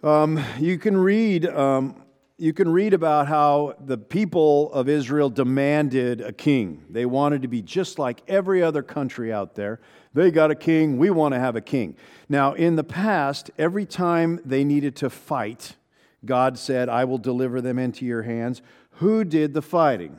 Um, 0.05 0.39
you 0.59 0.79
can 0.79 0.99
read 0.99 1.47
um, 1.47 1.97
you 2.37 2.53
can 2.53 2.69
read 2.69 2.93
about 2.93 3.27
how 3.27 3.75
the 3.81 3.97
people 3.97 4.71
of 4.75 4.87
Israel 4.87 5.31
demanded 5.31 6.21
a 6.21 6.31
king. 6.31 6.85
They 6.91 7.07
wanted 7.07 7.41
to 7.41 7.49
be 7.49 7.63
just 7.63 7.99
like 7.99 8.23
every 8.29 8.63
other 8.63 8.83
country 8.83 9.33
out 9.33 9.55
there. 9.55 9.81
They 10.13 10.31
got 10.31 10.51
a 10.51 10.55
king, 10.55 10.99
we 10.99 11.09
want 11.09 11.33
to 11.33 11.41
have 11.41 11.57
a 11.57 11.63
king. 11.63 11.97
Now, 12.29 12.53
in 12.53 12.77
the 12.77 12.85
past, 12.85 13.51
every 13.57 13.87
time 13.87 14.41
they 14.45 14.63
needed 14.63 14.95
to 14.97 15.09
fight, 15.09 15.77
God 16.23 16.59
said, 16.59 16.91
I 16.91 17.07
will 17.07 17.17
deliver 17.17 17.63
them 17.63 17.79
into 17.79 18.05
your 18.05 18.25
hands. 18.25 18.61
Who 18.97 19.25
did 19.25 19.55
the 19.55 19.63
fighting? 19.63 20.19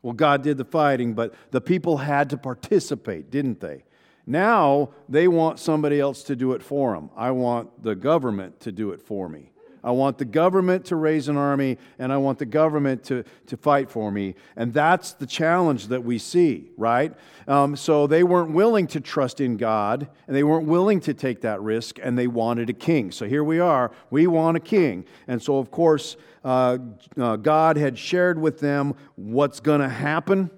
Well, 0.00 0.12
God 0.12 0.42
did 0.42 0.58
the 0.58 0.64
fighting, 0.64 1.14
but 1.14 1.34
the 1.50 1.60
people 1.60 1.96
had 1.96 2.30
to 2.30 2.36
participate, 2.36 3.32
didn't 3.32 3.58
they? 3.58 3.82
Now 4.26 4.90
they 5.08 5.28
want 5.28 5.58
somebody 5.58 6.00
else 6.00 6.22
to 6.24 6.36
do 6.36 6.52
it 6.52 6.62
for 6.62 6.94
them. 6.94 7.10
I 7.16 7.30
want 7.30 7.82
the 7.82 7.94
government 7.94 8.60
to 8.60 8.72
do 8.72 8.90
it 8.90 9.00
for 9.00 9.28
me. 9.28 9.52
I 9.86 9.92
want 9.92 10.18
the 10.18 10.24
government 10.24 10.86
to 10.86 10.96
raise 10.96 11.28
an 11.28 11.36
army, 11.36 11.78
and 12.00 12.12
I 12.12 12.16
want 12.16 12.40
the 12.40 12.44
government 12.44 13.04
to, 13.04 13.22
to 13.46 13.56
fight 13.56 13.88
for 13.88 14.10
me. 14.10 14.34
And 14.56 14.74
that's 14.74 15.12
the 15.12 15.26
challenge 15.26 15.86
that 15.88 16.02
we 16.02 16.18
see, 16.18 16.72
right? 16.76 17.14
Um, 17.46 17.76
so 17.76 18.08
they 18.08 18.24
weren't 18.24 18.50
willing 18.50 18.88
to 18.88 19.00
trust 19.00 19.40
in 19.40 19.56
God, 19.56 20.08
and 20.26 20.34
they 20.34 20.42
weren't 20.42 20.66
willing 20.66 20.98
to 21.02 21.14
take 21.14 21.42
that 21.42 21.62
risk, 21.62 22.00
and 22.02 22.18
they 22.18 22.26
wanted 22.26 22.68
a 22.68 22.72
king. 22.72 23.12
So 23.12 23.28
here 23.28 23.44
we 23.44 23.60
are. 23.60 23.92
We 24.10 24.26
want 24.26 24.56
a 24.56 24.60
king. 24.60 25.04
And 25.28 25.40
so, 25.40 25.58
of 25.58 25.70
course, 25.70 26.16
uh, 26.44 26.78
uh, 27.16 27.36
God 27.36 27.76
had 27.76 27.96
shared 27.96 28.40
with 28.40 28.58
them 28.58 28.96
what's 29.14 29.60
going 29.60 29.82
to 29.82 29.88
happen 29.88 30.50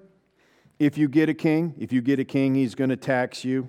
if 0.79 0.97
you 0.97 1.09
get 1.09 1.29
a 1.29 1.35
king. 1.35 1.75
If 1.79 1.93
you 1.93 2.01
get 2.01 2.19
a 2.19 2.25
king, 2.25 2.55
he's 2.55 2.75
going 2.75 2.91
to 2.91 2.97
tax 2.97 3.45
you. 3.45 3.69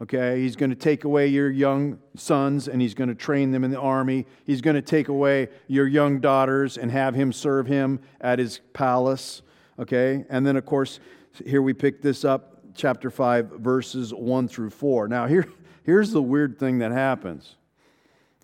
Okay, 0.00 0.40
he's 0.40 0.56
going 0.56 0.70
to 0.70 0.76
take 0.76 1.04
away 1.04 1.28
your 1.28 1.48
young 1.48 2.00
sons 2.16 2.66
and 2.66 2.82
he's 2.82 2.92
going 2.92 3.08
to 3.08 3.14
train 3.14 3.52
them 3.52 3.62
in 3.62 3.70
the 3.70 3.78
army. 3.78 4.26
He's 4.44 4.60
going 4.60 4.74
to 4.74 4.82
take 4.82 5.06
away 5.06 5.48
your 5.68 5.86
young 5.86 6.18
daughters 6.18 6.76
and 6.76 6.90
have 6.90 7.14
him 7.14 7.32
serve 7.32 7.68
him 7.68 8.00
at 8.20 8.40
his 8.40 8.60
palace. 8.72 9.42
Okay, 9.78 10.24
and 10.28 10.44
then 10.44 10.56
of 10.56 10.66
course, 10.66 10.98
here 11.46 11.62
we 11.62 11.72
pick 11.72 12.02
this 12.02 12.24
up, 12.24 12.58
chapter 12.74 13.10
5, 13.10 13.50
verses 13.60 14.12
1 14.12 14.48
through 14.48 14.70
4. 14.70 15.06
Now, 15.06 15.26
here, 15.26 15.48
here's 15.84 16.10
the 16.10 16.22
weird 16.22 16.58
thing 16.58 16.78
that 16.80 16.90
happens. 16.90 17.54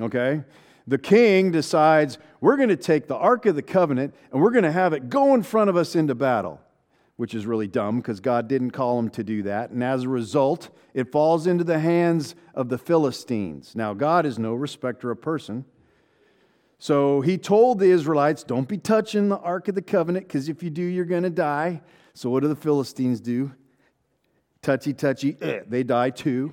Okay? 0.00 0.44
The 0.86 0.98
king 0.98 1.50
decides 1.50 2.18
we're 2.40 2.56
going 2.56 2.70
to 2.70 2.76
take 2.76 3.08
the 3.08 3.16
Ark 3.16 3.46
of 3.46 3.56
the 3.56 3.62
Covenant 3.62 4.14
and 4.32 4.40
we're 4.40 4.52
going 4.52 4.64
to 4.64 4.72
have 4.72 4.92
it 4.92 5.10
go 5.10 5.34
in 5.34 5.42
front 5.42 5.68
of 5.68 5.76
us 5.76 5.94
into 5.94 6.14
battle, 6.14 6.60
which 7.18 7.34
is 7.34 7.46
really 7.46 7.66
dumb 7.66 7.98
because 7.98 8.20
God 8.20 8.46
didn't 8.46 8.70
call 8.70 8.96
him 8.96 9.10
to 9.10 9.24
do 9.24 9.42
that. 9.42 9.70
And 9.70 9.82
as 9.82 10.04
a 10.04 10.08
result, 10.08 10.70
it 10.94 11.10
falls 11.10 11.48
into 11.48 11.64
the 11.64 11.80
hands 11.80 12.36
of 12.54 12.68
the 12.68 12.78
Philistines. 12.78 13.74
Now, 13.74 13.92
God 13.92 14.24
is 14.24 14.38
no 14.38 14.54
respecter 14.54 15.10
of 15.10 15.20
person. 15.20 15.64
So 16.78 17.20
he 17.20 17.36
told 17.36 17.80
the 17.80 17.90
Israelites, 17.90 18.44
Don't 18.44 18.68
be 18.68 18.78
touching 18.78 19.30
the 19.30 19.38
Ark 19.38 19.66
of 19.66 19.74
the 19.74 19.82
Covenant 19.82 20.28
because 20.28 20.48
if 20.48 20.62
you 20.62 20.70
do, 20.70 20.82
you're 20.82 21.04
going 21.04 21.24
to 21.24 21.30
die. 21.30 21.82
So 22.14 22.30
what 22.30 22.44
do 22.44 22.48
the 22.48 22.54
Philistines 22.54 23.20
do? 23.20 23.50
Touchy, 24.62 24.94
touchy, 24.94 25.36
eh, 25.40 25.62
they 25.66 25.82
die 25.82 26.10
too. 26.10 26.52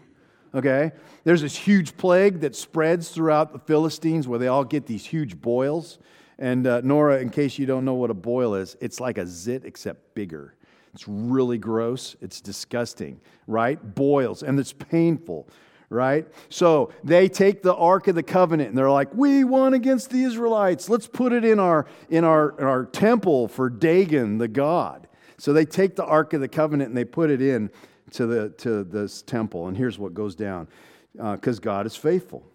Okay? 0.56 0.94
There's 1.26 1.44
this 1.44 1.56
huge 1.56 1.96
plague 1.96 2.40
that 2.40 2.56
spreads 2.56 3.10
throughout 3.10 3.54
the 3.54 3.60
Philistines 3.60 4.28
where 4.28 4.40
they 4.40 4.48
all 4.48 4.64
get 4.64 4.88
these 4.88 5.06
huge 5.06 5.40
boils. 5.40 6.00
And 6.38 6.68
uh, 6.68 6.82
Nora, 6.82 7.20
in 7.20 7.30
case 7.30 7.58
you 7.58 7.66
don't 7.66 7.86
know 7.86 7.94
what 7.94 8.10
a 8.10 8.16
boil 8.16 8.56
is, 8.56 8.76
it's 8.82 9.00
like 9.00 9.18
a 9.18 9.26
zit 9.26 9.64
except 9.66 10.14
bigger. 10.16 10.56
It's 10.94 11.08
really 11.08 11.58
gross. 11.58 12.16
It's 12.22 12.42
disgusting, 12.42 13.20
right? 13.48 13.96
Boils, 13.96 14.44
and 14.44 14.60
it's 14.60 14.74
painful 14.74 15.48
right? 15.90 16.28
So 16.50 16.92
they 17.04 17.30
take 17.30 17.62
the 17.62 17.76
Ark 17.76 18.08
of 18.08 18.16
the 18.16 18.24
Covenant 18.24 18.70
and 18.70 18.78
they're 18.78 18.92
like, 18.92 19.14
we 19.14 19.44
won 19.44 19.74
against 19.74 20.10
the 20.10 20.24
Israelites. 20.24 20.90
Let's 20.90 21.08
put 21.08 21.34
it 21.34 21.46
in 21.46 21.60
our, 21.60 21.86
in 22.10 22.24
our, 22.24 22.56
in 22.60 22.66
our 22.66 22.86
temple 22.86 23.48
for 23.48 23.70
Dagon, 23.70 24.38
the 24.38 24.48
god. 24.48 25.08
So 25.38 25.54
they 25.54 25.66
take 25.66 25.96
the 25.96 26.06
Ark 26.06 26.34
of 26.34 26.42
the 26.42 26.48
Covenant 26.48 26.90
and 26.90 26.98
they 26.98 27.06
put 27.06 27.30
it 27.30 27.42
in 27.42 27.70
to, 28.12 28.26
the, 28.26 28.50
to 28.50 28.84
this 28.84 29.22
temple. 29.22 29.68
And 29.68 29.78
here's 29.78 30.00
what 30.00 30.14
goes 30.14 30.36
down 30.36 30.68
because 31.14 31.60
uh, 31.60 31.62
God 31.62 31.86
is 31.86 31.96
faithful. 31.96 32.46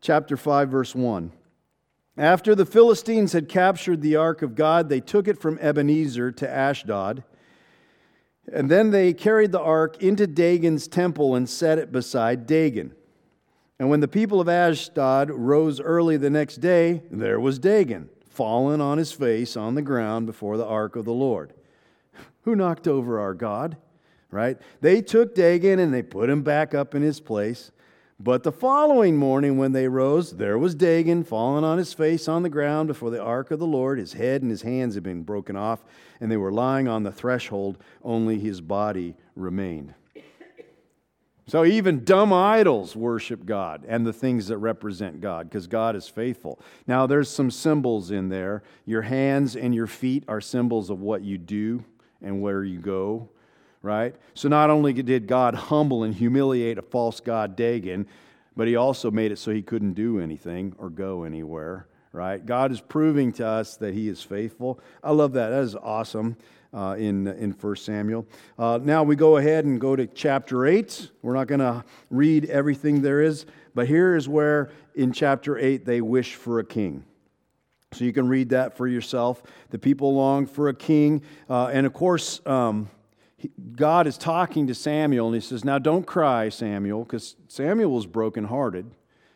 Chapter 0.00 0.36
5, 0.36 0.68
verse 0.68 0.94
1. 0.94 1.32
After 2.18 2.56
the 2.56 2.66
Philistines 2.66 3.32
had 3.32 3.48
captured 3.48 4.02
the 4.02 4.16
ark 4.16 4.42
of 4.42 4.56
God, 4.56 4.88
they 4.88 5.00
took 5.00 5.28
it 5.28 5.40
from 5.40 5.56
Ebenezer 5.60 6.32
to 6.32 6.50
Ashdod. 6.50 7.22
And 8.52 8.68
then 8.68 8.90
they 8.90 9.14
carried 9.14 9.52
the 9.52 9.60
ark 9.60 10.02
into 10.02 10.26
Dagon's 10.26 10.88
temple 10.88 11.36
and 11.36 11.48
set 11.48 11.78
it 11.78 11.92
beside 11.92 12.46
Dagon. 12.46 12.92
And 13.78 13.88
when 13.88 14.00
the 14.00 14.08
people 14.08 14.40
of 14.40 14.48
Ashdod 14.48 15.30
rose 15.30 15.80
early 15.80 16.16
the 16.16 16.28
next 16.28 16.56
day, 16.56 17.02
there 17.12 17.38
was 17.38 17.60
Dagon, 17.60 18.08
fallen 18.28 18.80
on 18.80 18.98
his 18.98 19.12
face 19.12 19.56
on 19.56 19.76
the 19.76 19.82
ground 19.82 20.26
before 20.26 20.56
the 20.56 20.66
ark 20.66 20.96
of 20.96 21.04
the 21.04 21.12
Lord. 21.12 21.52
Who 22.42 22.56
knocked 22.56 22.88
over 22.88 23.20
our 23.20 23.34
God? 23.34 23.76
Right? 24.32 24.58
They 24.80 25.02
took 25.02 25.36
Dagon 25.36 25.78
and 25.78 25.94
they 25.94 26.02
put 26.02 26.28
him 26.28 26.42
back 26.42 26.74
up 26.74 26.96
in 26.96 27.02
his 27.02 27.20
place. 27.20 27.70
But 28.20 28.42
the 28.42 28.50
following 28.50 29.16
morning, 29.16 29.58
when 29.58 29.70
they 29.70 29.86
rose, 29.86 30.32
there 30.32 30.58
was 30.58 30.74
Dagon 30.74 31.22
fallen 31.22 31.62
on 31.62 31.78
his 31.78 31.92
face 31.92 32.26
on 32.26 32.42
the 32.42 32.48
ground 32.48 32.88
before 32.88 33.10
the 33.10 33.22
ark 33.22 33.52
of 33.52 33.60
the 33.60 33.66
Lord. 33.66 34.00
His 34.00 34.14
head 34.14 34.42
and 34.42 34.50
his 34.50 34.62
hands 34.62 34.94
had 34.96 35.04
been 35.04 35.22
broken 35.22 35.54
off, 35.54 35.84
and 36.20 36.28
they 36.28 36.36
were 36.36 36.50
lying 36.50 36.88
on 36.88 37.04
the 37.04 37.12
threshold. 37.12 37.78
Only 38.02 38.40
his 38.40 38.60
body 38.60 39.14
remained. 39.36 39.94
So 41.46 41.64
even 41.64 42.04
dumb 42.04 42.32
idols 42.32 42.96
worship 42.96 43.46
God 43.46 43.84
and 43.88 44.04
the 44.04 44.12
things 44.12 44.48
that 44.48 44.58
represent 44.58 45.20
God 45.20 45.48
because 45.48 45.68
God 45.68 45.94
is 45.94 46.08
faithful. 46.08 46.60
Now, 46.88 47.06
there's 47.06 47.30
some 47.30 47.52
symbols 47.52 48.10
in 48.10 48.28
there. 48.30 48.64
Your 48.84 49.02
hands 49.02 49.54
and 49.54 49.74
your 49.74 49.86
feet 49.86 50.24
are 50.28 50.40
symbols 50.40 50.90
of 50.90 51.00
what 51.00 51.22
you 51.22 51.38
do 51.38 51.84
and 52.20 52.42
where 52.42 52.64
you 52.64 52.80
go 52.80 53.30
right? 53.82 54.14
So 54.34 54.48
not 54.48 54.70
only 54.70 54.92
did 54.92 55.26
God 55.26 55.54
humble 55.54 56.04
and 56.04 56.14
humiliate 56.14 56.78
a 56.78 56.82
false 56.82 57.20
god 57.20 57.56
Dagon, 57.56 58.06
but 58.56 58.66
he 58.66 58.76
also 58.76 59.10
made 59.10 59.30
it 59.30 59.38
so 59.38 59.52
he 59.52 59.62
couldn't 59.62 59.94
do 59.94 60.18
anything 60.18 60.74
or 60.78 60.90
go 60.90 61.22
anywhere, 61.22 61.86
right? 62.12 62.44
God 62.44 62.72
is 62.72 62.80
proving 62.80 63.32
to 63.34 63.46
us 63.46 63.76
that 63.76 63.94
he 63.94 64.08
is 64.08 64.22
faithful. 64.22 64.80
I 65.02 65.12
love 65.12 65.32
that. 65.34 65.50
That 65.50 65.62
is 65.62 65.76
awesome. 65.76 66.36
Uh, 66.70 66.96
in 66.98 67.26
in 67.26 67.50
First 67.54 67.86
Samuel. 67.86 68.26
Uh, 68.58 68.78
now 68.82 69.02
we 69.02 69.16
go 69.16 69.38
ahead 69.38 69.64
and 69.64 69.80
go 69.80 69.96
to 69.96 70.06
chapter 70.06 70.66
eight. 70.66 71.10
We're 71.22 71.32
not 71.32 71.46
going 71.46 71.60
to 71.60 71.82
read 72.10 72.44
everything 72.44 73.00
there 73.00 73.22
is, 73.22 73.46
but 73.74 73.88
here 73.88 74.14
is 74.14 74.28
where 74.28 74.70
in 74.94 75.12
chapter 75.14 75.56
eight 75.56 75.86
they 75.86 76.02
wish 76.02 76.34
for 76.34 76.58
a 76.58 76.64
king. 76.64 77.04
So 77.92 78.04
you 78.04 78.12
can 78.12 78.28
read 78.28 78.50
that 78.50 78.76
for 78.76 78.86
yourself. 78.86 79.42
The 79.70 79.78
people 79.78 80.14
long 80.14 80.44
for 80.44 80.68
a 80.68 80.74
king, 80.74 81.22
uh, 81.48 81.68
and 81.68 81.86
of 81.86 81.94
course. 81.94 82.42
Um, 82.44 82.90
God 83.76 84.06
is 84.06 84.18
talking 84.18 84.66
to 84.66 84.74
Samuel 84.74 85.26
and 85.26 85.34
he 85.34 85.40
says, 85.40 85.64
Now 85.64 85.78
don't 85.78 86.06
cry, 86.06 86.48
Samuel, 86.48 87.04
because 87.04 87.36
Samuel 87.46 87.92
was 87.92 88.06
brokenhearted. 88.06 88.90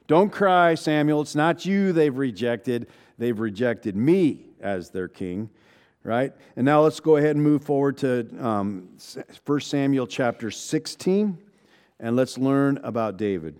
Don't 0.09 0.31
cry, 0.31 0.75
Samuel. 0.75 1.23
It's 1.23 1.35
not 1.37 1.65
you 1.65 1.93
they've 1.93 2.17
rejected, 2.17 2.89
they've 3.19 3.39
rejected 3.39 3.95
me 3.97 4.47
as 4.61 4.91
their 4.91 5.09
king. 5.09 5.51
Right? 6.05 6.33
And 6.57 6.65
now 6.65 6.83
let's 6.83 6.99
go 6.99 7.17
ahead 7.17 7.37
and 7.37 7.45
move 7.45 7.63
forward 7.63 7.97
to 7.99 8.27
um, 8.45 8.89
1 9.47 9.61
Samuel 9.61 10.09
chapter 10.09 10.51
16 10.51 11.39
and 12.01 12.17
let's 12.17 12.37
learn 12.37 12.79
about 12.83 13.17
David. 13.17 13.57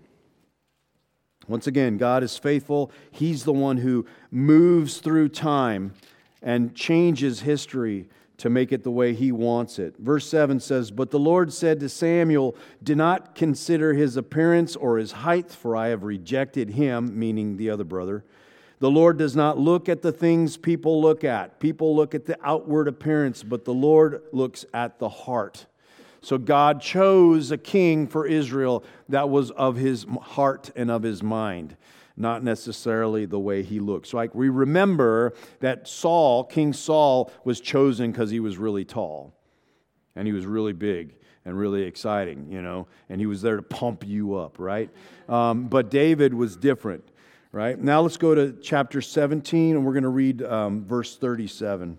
Once 1.47 1.67
again, 1.67 1.97
God 1.97 2.23
is 2.23 2.37
faithful. 2.37 2.91
He's 3.11 3.45
the 3.45 3.53
one 3.53 3.77
who 3.77 4.05
moves 4.29 4.97
through 4.97 5.29
time 5.29 5.93
and 6.41 6.75
changes 6.75 7.39
history 7.39 8.09
to 8.37 8.49
make 8.49 8.71
it 8.71 8.83
the 8.83 8.91
way 8.91 9.13
he 9.13 9.31
wants 9.31 9.79
it. 9.79 9.95
Verse 9.97 10.27
7 10.27 10.59
says, 10.59 10.91
But 10.91 11.11
the 11.11 11.19
Lord 11.19 11.53
said 11.53 11.79
to 11.79 11.89
Samuel, 11.89 12.55
Do 12.81 12.95
not 12.95 13.35
consider 13.35 13.93
his 13.93 14.17
appearance 14.17 14.75
or 14.75 14.97
his 14.97 15.11
height, 15.11 15.51
for 15.51 15.75
I 15.75 15.89
have 15.89 16.03
rejected 16.03 16.71
him, 16.71 17.17
meaning 17.17 17.57
the 17.57 17.69
other 17.69 17.83
brother. 17.83 18.23
The 18.79 18.91
Lord 18.91 19.17
does 19.17 19.35
not 19.35 19.57
look 19.57 19.87
at 19.87 20.01
the 20.01 20.11
things 20.11 20.57
people 20.57 21.01
look 21.01 21.23
at. 21.23 21.59
People 21.59 21.95
look 21.95 22.13
at 22.13 22.25
the 22.25 22.37
outward 22.43 22.87
appearance, 22.87 23.43
but 23.43 23.65
the 23.65 23.73
Lord 23.73 24.21
looks 24.31 24.65
at 24.73 24.99
the 24.99 25.09
heart. 25.09 25.67
So 26.21 26.37
God 26.37 26.81
chose 26.81 27.51
a 27.51 27.57
king 27.57 28.07
for 28.07 28.25
Israel 28.25 28.83
that 29.09 29.29
was 29.29 29.51
of 29.51 29.75
his 29.75 30.05
heart 30.21 30.71
and 30.75 30.89
of 30.89 31.03
his 31.03 31.21
mind 31.21 31.77
not 32.15 32.43
necessarily 32.43 33.25
the 33.25 33.39
way 33.39 33.63
he 33.63 33.79
looks. 33.79 34.13
Like 34.13 34.35
we 34.35 34.49
remember 34.49 35.33
that 35.59 35.87
Saul, 35.87 36.43
King 36.43 36.73
Saul, 36.73 37.31
was 37.43 37.59
chosen 37.59 38.11
because 38.11 38.29
he 38.29 38.39
was 38.39 38.57
really 38.57 38.85
tall 38.85 39.33
and 40.15 40.27
he 40.27 40.33
was 40.33 40.45
really 40.45 40.73
big 40.73 41.15
and 41.45 41.57
really 41.57 41.83
exciting, 41.83 42.47
you 42.49 42.61
know, 42.61 42.87
and 43.09 43.19
he 43.19 43.25
was 43.25 43.41
there 43.41 43.57
to 43.57 43.63
pump 43.63 44.05
you 44.05 44.35
up, 44.35 44.59
right? 44.59 44.89
Um, 45.27 45.67
but 45.67 45.89
David 45.89 46.33
was 46.33 46.55
different, 46.55 47.03
right? 47.51 47.77
Now 47.77 48.01
let's 48.01 48.17
go 48.17 48.33
to 48.35 48.53
chapter 48.61 49.01
17 49.01 49.75
and 49.75 49.85
we're 49.85 49.93
going 49.93 50.03
to 50.03 50.09
read 50.09 50.41
um, 50.43 50.85
verse 50.85 51.17
37. 51.17 51.97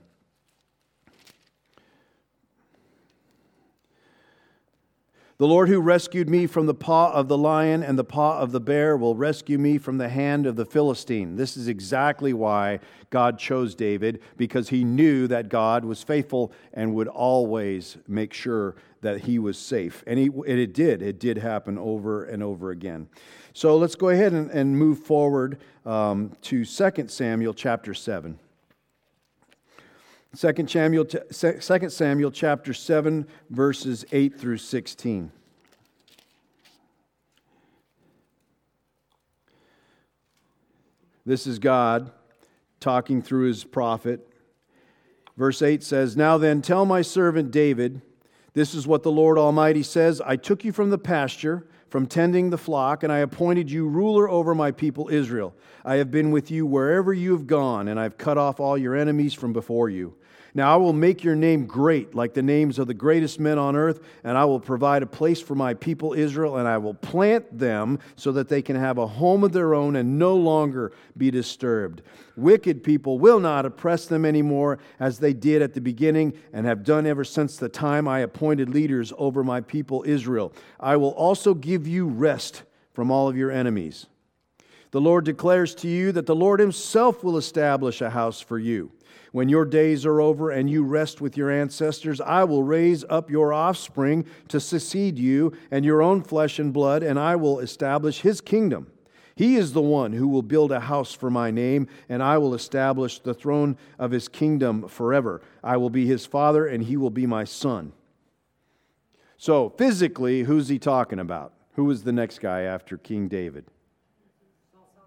The 5.36 5.48
Lord 5.48 5.68
who 5.68 5.80
rescued 5.80 6.30
me 6.30 6.46
from 6.46 6.66
the 6.66 6.74
paw 6.74 7.10
of 7.10 7.26
the 7.26 7.36
lion 7.36 7.82
and 7.82 7.98
the 7.98 8.04
paw 8.04 8.38
of 8.38 8.52
the 8.52 8.60
bear 8.60 8.96
will 8.96 9.16
rescue 9.16 9.58
me 9.58 9.78
from 9.78 9.98
the 9.98 10.08
hand 10.08 10.46
of 10.46 10.54
the 10.54 10.64
Philistine. 10.64 11.34
This 11.34 11.56
is 11.56 11.66
exactly 11.66 12.32
why 12.32 12.78
God 13.10 13.36
chose 13.36 13.74
David, 13.74 14.22
because 14.36 14.68
he 14.68 14.84
knew 14.84 15.26
that 15.26 15.48
God 15.48 15.84
was 15.84 16.04
faithful 16.04 16.52
and 16.72 16.94
would 16.94 17.08
always 17.08 17.96
make 18.06 18.32
sure 18.32 18.76
that 19.00 19.22
he 19.22 19.40
was 19.40 19.58
safe. 19.58 20.04
And, 20.06 20.20
he, 20.20 20.26
and 20.26 20.46
it 20.60 20.72
did. 20.72 21.02
It 21.02 21.18
did 21.18 21.38
happen 21.38 21.78
over 21.78 22.22
and 22.22 22.40
over 22.40 22.70
again. 22.70 23.08
So 23.54 23.76
let's 23.76 23.96
go 23.96 24.10
ahead 24.10 24.32
and, 24.32 24.52
and 24.52 24.78
move 24.78 25.00
forward 25.00 25.58
um, 25.84 26.30
to 26.42 26.64
2 26.64 27.08
Samuel 27.08 27.54
chapter 27.54 27.92
7. 27.92 28.38
2 30.36 30.66
Samuel, 30.66 31.04
2 31.04 31.88
Samuel 31.88 32.30
chapter 32.30 32.74
7, 32.74 33.26
verses 33.50 34.04
8 34.10 34.38
through 34.38 34.58
16. 34.58 35.30
This 41.24 41.46
is 41.46 41.58
God 41.58 42.10
talking 42.80 43.22
through 43.22 43.46
his 43.46 43.64
prophet. 43.64 44.28
Verse 45.36 45.62
8 45.62 45.82
says, 45.82 46.16
Now 46.16 46.36
then, 46.36 46.62
tell 46.62 46.84
my 46.84 47.02
servant 47.02 47.50
David, 47.50 48.02
this 48.52 48.74
is 48.74 48.86
what 48.86 49.02
the 49.02 49.12
Lord 49.12 49.38
Almighty 49.38 49.82
says 49.82 50.20
I 50.20 50.36
took 50.36 50.64
you 50.64 50.72
from 50.72 50.90
the 50.90 50.98
pasture 50.98 51.66
from 51.94 52.06
tending 52.06 52.50
the 52.50 52.58
flock, 52.58 53.04
and 53.04 53.12
I 53.12 53.18
appointed 53.18 53.70
you 53.70 53.86
ruler 53.86 54.28
over 54.28 54.52
my 54.52 54.72
people 54.72 55.08
Israel. 55.08 55.54
I 55.84 55.94
have 55.94 56.10
been 56.10 56.32
with 56.32 56.50
you 56.50 56.66
wherever 56.66 57.14
you 57.14 57.30
have 57.30 57.46
gone, 57.46 57.86
and 57.86 58.00
I've 58.00 58.18
cut 58.18 58.36
off 58.36 58.58
all 58.58 58.76
your 58.76 58.96
enemies 58.96 59.32
from 59.32 59.52
before 59.52 59.88
you. 59.88 60.16
Now 60.56 60.72
I 60.72 60.76
will 60.76 60.92
make 60.92 61.24
your 61.24 61.34
name 61.34 61.66
great, 61.66 62.14
like 62.14 62.32
the 62.32 62.42
names 62.42 62.78
of 62.78 62.86
the 62.86 62.94
greatest 62.94 63.40
men 63.40 63.58
on 63.58 63.74
earth, 63.74 63.98
and 64.22 64.38
I 64.38 64.44
will 64.44 64.60
provide 64.60 65.02
a 65.02 65.06
place 65.06 65.40
for 65.40 65.56
my 65.56 65.74
people 65.74 66.12
Israel, 66.12 66.58
and 66.58 66.68
I 66.68 66.78
will 66.78 66.94
plant 66.94 67.58
them 67.58 67.98
so 68.14 68.30
that 68.32 68.48
they 68.48 68.62
can 68.62 68.76
have 68.76 68.96
a 68.96 69.06
home 69.06 69.42
of 69.42 69.52
their 69.52 69.74
own 69.74 69.96
and 69.96 70.16
no 70.16 70.36
longer 70.36 70.92
be 71.16 71.32
disturbed. 71.32 72.02
Wicked 72.36 72.84
people 72.84 73.18
will 73.18 73.40
not 73.40 73.66
oppress 73.66 74.06
them 74.06 74.24
anymore 74.24 74.78
as 75.00 75.18
they 75.18 75.32
did 75.32 75.60
at 75.60 75.74
the 75.74 75.80
beginning 75.80 76.34
and 76.52 76.66
have 76.66 76.84
done 76.84 77.04
ever 77.04 77.24
since 77.24 77.56
the 77.56 77.68
time 77.68 78.06
I 78.06 78.20
appointed 78.20 78.68
leaders 78.68 79.12
over 79.18 79.42
my 79.42 79.60
people 79.60 80.04
Israel. 80.06 80.52
I 80.78 80.96
will 80.96 81.14
also 81.14 81.54
give 81.54 81.88
you 81.88 82.06
rest 82.06 82.62
from 82.92 83.10
all 83.10 83.28
of 83.28 83.36
your 83.36 83.50
enemies. 83.50 84.06
The 84.92 85.00
Lord 85.00 85.24
declares 85.24 85.74
to 85.76 85.88
you 85.88 86.12
that 86.12 86.26
the 86.26 86.36
Lord 86.36 86.60
Himself 86.60 87.24
will 87.24 87.36
establish 87.36 88.00
a 88.00 88.10
house 88.10 88.40
for 88.40 88.60
you. 88.60 88.92
When 89.34 89.48
your 89.48 89.64
days 89.64 90.06
are 90.06 90.20
over 90.20 90.52
and 90.52 90.70
you 90.70 90.84
rest 90.84 91.20
with 91.20 91.36
your 91.36 91.50
ancestors, 91.50 92.20
I 92.20 92.44
will 92.44 92.62
raise 92.62 93.04
up 93.10 93.32
your 93.32 93.52
offspring 93.52 94.26
to 94.46 94.60
succeed 94.60 95.18
you 95.18 95.52
and 95.72 95.84
your 95.84 96.02
own 96.02 96.22
flesh 96.22 96.60
and 96.60 96.72
blood, 96.72 97.02
and 97.02 97.18
I 97.18 97.34
will 97.34 97.58
establish 97.58 98.20
His 98.20 98.40
kingdom. 98.40 98.92
He 99.34 99.56
is 99.56 99.72
the 99.72 99.82
one 99.82 100.12
who 100.12 100.28
will 100.28 100.42
build 100.42 100.70
a 100.70 100.78
house 100.78 101.14
for 101.14 101.30
my 101.30 101.50
name, 101.50 101.88
and 102.08 102.22
I 102.22 102.38
will 102.38 102.54
establish 102.54 103.18
the 103.18 103.34
throne 103.34 103.76
of 103.98 104.12
his 104.12 104.28
kingdom 104.28 104.86
forever. 104.86 105.42
I 105.64 105.78
will 105.78 105.90
be 105.90 106.06
his 106.06 106.24
father, 106.24 106.68
and 106.68 106.84
he 106.84 106.96
will 106.96 107.10
be 107.10 107.26
my 107.26 107.42
son. 107.42 107.92
So, 109.36 109.70
physically, 109.70 110.44
who's 110.44 110.68
he 110.68 110.78
talking 110.78 111.18
about? 111.18 111.54
Who 111.72 111.86
was 111.86 112.04
the 112.04 112.12
next 112.12 112.38
guy 112.38 112.60
after 112.60 112.96
King 112.96 113.26
David? 113.26 113.64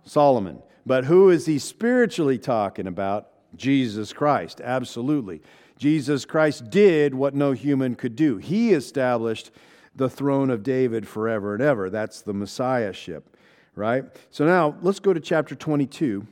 Solomon. 0.04 0.62
But 0.86 1.06
who 1.06 1.30
is 1.30 1.46
he 1.46 1.60
spiritually 1.60 2.38
talking 2.38 2.88
about? 2.88 3.30
Jesus 3.56 4.14
Christ. 4.14 4.62
Absolutely. 4.62 5.42
Jesus 5.78 6.26
Christ 6.26 6.70
did 6.70 7.14
what 7.14 7.36
no 7.36 7.52
human 7.52 7.96
could 7.96 8.16
do. 8.16 8.38
He 8.38 8.74
established 8.74 9.52
the 9.96 10.10
throne 10.10 10.50
of 10.50 10.64
David 10.64 11.08
forever 11.08 11.54
and 11.54 11.64
ever. 11.64 11.90
That's 11.90 12.22
the 12.22 12.34
Messiahship 12.34 13.36
right? 13.78 14.06
So 14.32 14.46
now 14.46 14.76
let's 14.82 15.00
go 15.00 15.14
to 15.14 15.20
chapter 15.20 15.56
22. 15.56 16.28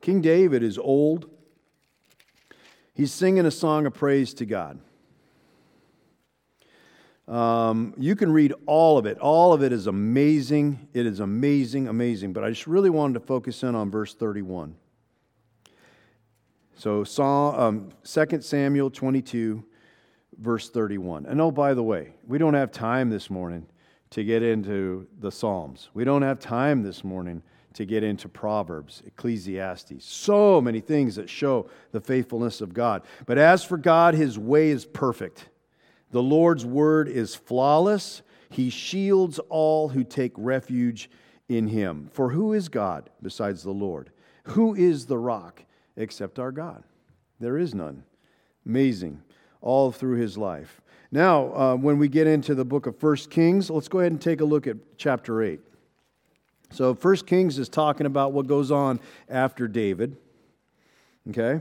King 0.00 0.20
David 0.20 0.64
is 0.64 0.78
old. 0.78 1.30
He's 2.94 3.12
singing 3.12 3.46
a 3.46 3.50
song 3.50 3.86
of 3.86 3.94
praise 3.94 4.34
to 4.34 4.46
God. 4.46 4.80
Um, 7.28 7.94
you 7.96 8.16
can 8.16 8.32
read 8.32 8.52
all 8.66 8.98
of 8.98 9.06
it. 9.06 9.18
All 9.18 9.52
of 9.52 9.62
it 9.62 9.72
is 9.72 9.86
amazing. 9.86 10.88
It 10.92 11.06
is 11.06 11.20
amazing, 11.20 11.88
amazing. 11.88 12.32
But 12.32 12.42
I 12.42 12.48
just 12.48 12.66
really 12.66 12.90
wanted 12.90 13.14
to 13.14 13.20
focus 13.20 13.62
in 13.62 13.74
on 13.74 13.90
verse 13.90 14.14
31. 14.14 14.74
So, 16.82 17.04
Psalm, 17.04 17.54
um, 17.54 17.88
2 18.02 18.40
Samuel 18.40 18.90
22, 18.90 19.62
verse 20.38 20.68
31. 20.68 21.26
And 21.26 21.40
oh, 21.40 21.52
by 21.52 21.74
the 21.74 21.82
way, 21.84 22.14
we 22.26 22.38
don't 22.38 22.54
have 22.54 22.72
time 22.72 23.08
this 23.08 23.30
morning 23.30 23.68
to 24.10 24.24
get 24.24 24.42
into 24.42 25.06
the 25.20 25.30
Psalms. 25.30 25.90
We 25.94 26.02
don't 26.02 26.22
have 26.22 26.40
time 26.40 26.82
this 26.82 27.04
morning 27.04 27.44
to 27.74 27.84
get 27.84 28.02
into 28.02 28.28
Proverbs, 28.28 29.00
Ecclesiastes. 29.06 30.04
So 30.04 30.60
many 30.60 30.80
things 30.80 31.14
that 31.14 31.30
show 31.30 31.70
the 31.92 32.00
faithfulness 32.00 32.60
of 32.60 32.74
God. 32.74 33.02
But 33.26 33.38
as 33.38 33.62
for 33.62 33.76
God, 33.76 34.14
his 34.14 34.36
way 34.36 34.70
is 34.70 34.84
perfect. 34.84 35.50
The 36.10 36.20
Lord's 36.20 36.66
word 36.66 37.08
is 37.08 37.36
flawless. 37.36 38.22
He 38.50 38.70
shields 38.70 39.38
all 39.50 39.90
who 39.90 40.02
take 40.02 40.32
refuge 40.36 41.08
in 41.48 41.68
him. 41.68 42.10
For 42.12 42.30
who 42.30 42.52
is 42.52 42.68
God 42.68 43.08
besides 43.22 43.62
the 43.62 43.70
Lord? 43.70 44.10
Who 44.46 44.74
is 44.74 45.06
the 45.06 45.18
rock 45.18 45.62
except 45.96 46.38
our 46.38 46.52
God? 46.52 46.84
There 47.40 47.58
is 47.58 47.74
none. 47.74 48.04
Amazing. 48.66 49.22
All 49.60 49.92
through 49.92 50.16
his 50.16 50.38
life. 50.38 50.80
Now, 51.10 51.54
uh, 51.54 51.76
when 51.76 51.98
we 51.98 52.08
get 52.08 52.26
into 52.26 52.54
the 52.54 52.64
book 52.64 52.86
of 52.86 52.96
First 52.96 53.30
Kings, 53.30 53.68
let's 53.68 53.88
go 53.88 53.98
ahead 53.98 54.12
and 54.12 54.20
take 54.20 54.40
a 54.40 54.44
look 54.44 54.66
at 54.66 54.76
chapter 54.96 55.42
8. 55.42 55.60
So, 56.70 56.94
First 56.94 57.26
Kings 57.26 57.58
is 57.58 57.68
talking 57.68 58.06
about 58.06 58.32
what 58.32 58.46
goes 58.46 58.70
on 58.70 58.98
after 59.28 59.68
David. 59.68 60.16
Okay? 61.28 61.60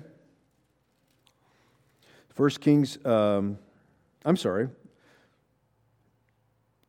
First 2.30 2.62
Kings, 2.62 2.98
um, 3.06 3.58
I'm 4.24 4.38
sorry. 4.38 4.70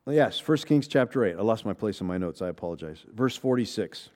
Yes, 0.07 0.39
First 0.39 0.67
Kings 0.67 0.87
chapter 0.87 1.25
8. 1.25 1.35
I 1.37 1.41
lost 1.41 1.65
my 1.65 1.73
place 1.73 2.01
in 2.01 2.07
my 2.07 2.17
notes. 2.17 2.41
I 2.41 2.47
apologize. 2.47 3.03
Verse 3.13 3.35
46. 3.35 4.09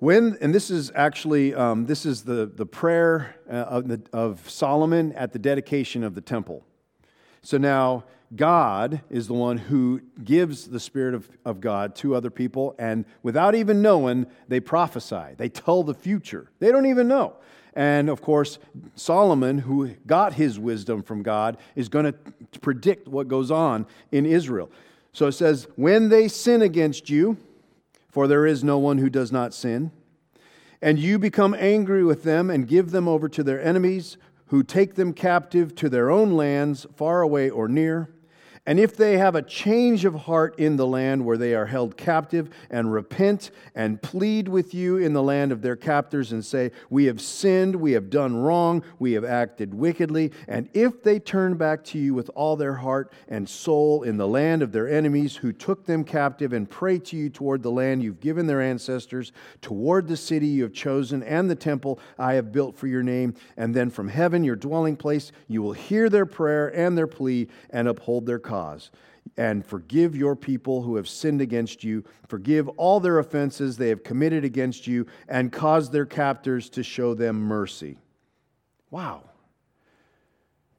When, 0.00 0.38
and 0.40 0.54
this 0.54 0.70
is 0.70 0.90
actually, 0.94 1.54
um, 1.54 1.84
this 1.84 2.06
is 2.06 2.22
the, 2.22 2.46
the 2.46 2.64
prayer 2.64 3.36
uh, 3.46 3.52
of, 3.52 3.88
the, 3.88 4.00
of 4.14 4.48
Solomon 4.48 5.12
at 5.12 5.34
the 5.34 5.38
dedication 5.38 6.02
of 6.02 6.14
the 6.14 6.22
temple. 6.22 6.64
So 7.42 7.58
now, 7.58 8.04
God 8.34 9.02
is 9.10 9.26
the 9.26 9.34
one 9.34 9.58
who 9.58 10.00
gives 10.24 10.68
the 10.68 10.80
Spirit 10.80 11.14
of, 11.14 11.28
of 11.44 11.60
God 11.60 11.94
to 11.96 12.14
other 12.14 12.30
people, 12.30 12.74
and 12.78 13.04
without 13.22 13.54
even 13.54 13.82
knowing, 13.82 14.26
they 14.48 14.58
prophesy. 14.60 15.34
They 15.36 15.50
tell 15.50 15.82
the 15.82 15.94
future. 15.94 16.50
They 16.60 16.72
don't 16.72 16.86
even 16.86 17.06
know. 17.06 17.36
And 17.74 18.08
of 18.08 18.22
course, 18.22 18.58
Solomon, 18.94 19.58
who 19.58 19.88
got 20.06 20.32
his 20.32 20.58
wisdom 20.58 21.02
from 21.02 21.22
God, 21.22 21.58
is 21.76 21.90
going 21.90 22.06
to 22.06 22.60
predict 22.60 23.06
what 23.06 23.28
goes 23.28 23.50
on 23.50 23.86
in 24.12 24.24
Israel. 24.24 24.70
So 25.12 25.26
it 25.26 25.32
says, 25.32 25.68
When 25.76 26.08
they 26.08 26.28
sin 26.28 26.62
against 26.62 27.10
you, 27.10 27.36
for 28.10 28.26
there 28.26 28.46
is 28.46 28.64
no 28.64 28.78
one 28.78 28.98
who 28.98 29.08
does 29.08 29.32
not 29.32 29.54
sin. 29.54 29.92
And 30.82 30.98
you 30.98 31.18
become 31.18 31.54
angry 31.58 32.04
with 32.04 32.22
them 32.22 32.50
and 32.50 32.66
give 32.66 32.90
them 32.90 33.06
over 33.06 33.28
to 33.28 33.42
their 33.42 33.62
enemies, 33.62 34.16
who 34.46 34.62
take 34.62 34.94
them 34.94 35.12
captive 35.12 35.74
to 35.76 35.88
their 35.88 36.10
own 36.10 36.32
lands, 36.32 36.86
far 36.96 37.22
away 37.22 37.48
or 37.48 37.68
near. 37.68 38.10
And 38.66 38.78
if 38.78 38.94
they 38.94 39.16
have 39.16 39.34
a 39.34 39.42
change 39.42 40.04
of 40.04 40.14
heart 40.14 40.58
in 40.58 40.76
the 40.76 40.86
land 40.86 41.24
where 41.24 41.38
they 41.38 41.54
are 41.54 41.66
held 41.66 41.96
captive, 41.96 42.50
and 42.70 42.92
repent 42.92 43.50
and 43.74 44.00
plead 44.02 44.48
with 44.48 44.74
you 44.74 44.98
in 44.98 45.14
the 45.14 45.22
land 45.22 45.50
of 45.50 45.62
their 45.62 45.76
captors, 45.76 46.32
and 46.32 46.44
say, 46.44 46.70
We 46.90 47.06
have 47.06 47.22
sinned, 47.22 47.74
we 47.74 47.92
have 47.92 48.10
done 48.10 48.36
wrong, 48.36 48.84
we 48.98 49.12
have 49.12 49.24
acted 49.24 49.72
wickedly, 49.72 50.32
and 50.46 50.68
if 50.74 51.02
they 51.02 51.18
turn 51.18 51.54
back 51.54 51.84
to 51.84 51.98
you 51.98 52.12
with 52.12 52.30
all 52.34 52.54
their 52.54 52.74
heart 52.74 53.12
and 53.28 53.48
soul 53.48 54.02
in 54.02 54.18
the 54.18 54.28
land 54.28 54.62
of 54.62 54.72
their 54.72 54.88
enemies 54.88 55.36
who 55.36 55.52
took 55.52 55.86
them 55.86 56.04
captive, 56.04 56.52
and 56.52 56.68
pray 56.68 56.98
to 56.98 57.16
you 57.16 57.30
toward 57.30 57.62
the 57.62 57.70
land 57.70 58.02
you've 58.02 58.20
given 58.20 58.46
their 58.46 58.60
ancestors, 58.60 59.32
toward 59.62 60.06
the 60.06 60.16
city 60.16 60.46
you 60.46 60.64
have 60.64 60.74
chosen, 60.74 61.22
and 61.22 61.48
the 61.48 61.54
temple 61.54 61.98
I 62.18 62.34
have 62.34 62.52
built 62.52 62.76
for 62.76 62.86
your 62.86 63.02
name, 63.02 63.34
and 63.56 63.74
then 63.74 63.88
from 63.88 64.08
heaven, 64.08 64.44
your 64.44 64.56
dwelling 64.56 64.96
place, 64.96 65.32
you 65.48 65.62
will 65.62 65.72
hear 65.72 66.10
their 66.10 66.26
prayer 66.26 66.68
and 66.68 66.96
their 66.96 67.06
plea 67.06 67.48
and 67.70 67.88
uphold 67.88 68.26
their 68.26 68.38
cause. 68.50 68.90
And 69.36 69.64
forgive 69.64 70.16
your 70.16 70.34
people 70.34 70.82
who 70.82 70.96
have 70.96 71.08
sinned 71.08 71.40
against 71.40 71.84
you. 71.84 72.04
Forgive 72.26 72.68
all 72.70 72.98
their 73.00 73.18
offenses 73.18 73.76
they 73.76 73.90
have 73.90 74.02
committed 74.02 74.44
against 74.44 74.86
you, 74.86 75.06
and 75.28 75.52
cause 75.52 75.90
their 75.90 76.06
captors 76.06 76.68
to 76.70 76.82
show 76.82 77.14
them 77.14 77.36
mercy. 77.36 77.96
Wow. 78.90 79.22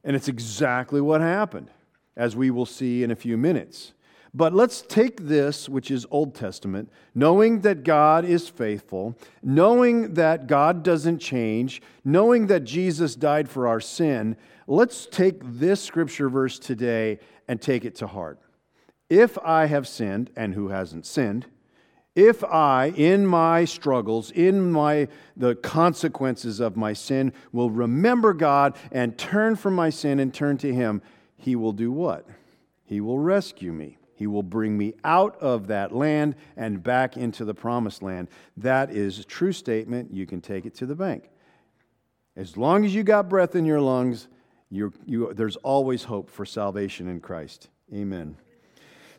And 0.04 0.14
it's 0.16 0.28
exactly 0.28 1.00
what 1.00 1.20
happened, 1.20 1.70
as 2.16 2.36
we 2.36 2.50
will 2.50 2.66
see 2.66 3.02
in 3.02 3.10
a 3.10 3.16
few 3.16 3.38
minutes. 3.38 3.94
But 4.34 4.54
let's 4.54 4.82
take 4.82 5.20
this, 5.28 5.68
which 5.68 5.90
is 5.90 6.06
Old 6.10 6.34
Testament, 6.34 6.90
knowing 7.14 7.60
that 7.60 7.84
God 7.84 8.24
is 8.24 8.48
faithful, 8.48 9.16
knowing 9.42 10.14
that 10.14 10.46
God 10.46 10.82
doesn't 10.82 11.18
change, 11.18 11.82
knowing 12.04 12.46
that 12.46 12.64
Jesus 12.64 13.14
died 13.14 13.48
for 13.48 13.68
our 13.68 13.80
sin. 13.80 14.36
Let's 14.66 15.06
take 15.06 15.40
this 15.42 15.82
scripture 15.82 16.30
verse 16.30 16.58
today 16.58 17.18
and 17.52 17.60
take 17.60 17.84
it 17.84 17.94
to 17.96 18.06
heart. 18.06 18.40
If 19.10 19.36
I 19.38 19.66
have 19.66 19.86
sinned, 19.86 20.30
and 20.34 20.54
who 20.54 20.68
hasn't 20.68 21.04
sinned, 21.04 21.44
if 22.14 22.42
I, 22.42 22.94
in 22.96 23.26
my 23.26 23.66
struggles, 23.66 24.30
in 24.30 24.72
my 24.72 25.06
the 25.36 25.54
consequences 25.54 26.60
of 26.60 26.78
my 26.78 26.94
sin, 26.94 27.34
will 27.52 27.70
remember 27.70 28.32
God 28.32 28.74
and 28.90 29.18
turn 29.18 29.56
from 29.56 29.74
my 29.74 29.90
sin 29.90 30.18
and 30.18 30.32
turn 30.32 30.56
to 30.58 30.72
Him, 30.72 31.02
He 31.36 31.54
will 31.54 31.72
do 31.72 31.92
what? 31.92 32.26
He 32.84 33.02
will 33.02 33.18
rescue 33.18 33.72
me. 33.72 33.98
He 34.14 34.26
will 34.26 34.42
bring 34.42 34.78
me 34.78 34.94
out 35.04 35.36
of 35.36 35.66
that 35.66 35.94
land 35.94 36.36
and 36.56 36.82
back 36.82 37.18
into 37.18 37.44
the 37.44 37.54
promised 37.54 38.02
land. 38.02 38.28
That 38.56 38.90
is 38.90 39.18
a 39.18 39.24
true 39.24 39.52
statement. 39.52 40.10
You 40.10 40.24
can 40.24 40.40
take 40.40 40.64
it 40.64 40.74
to 40.76 40.86
the 40.86 40.94
bank. 40.94 41.28
As 42.34 42.56
long 42.56 42.86
as 42.86 42.94
you 42.94 43.02
got 43.02 43.28
breath 43.28 43.54
in 43.54 43.66
your 43.66 43.80
lungs, 43.80 44.28
you, 44.72 45.32
there's 45.34 45.56
always 45.56 46.04
hope 46.04 46.30
for 46.30 46.46
salvation 46.46 47.08
in 47.08 47.20
Christ. 47.20 47.68
Amen. 47.92 48.36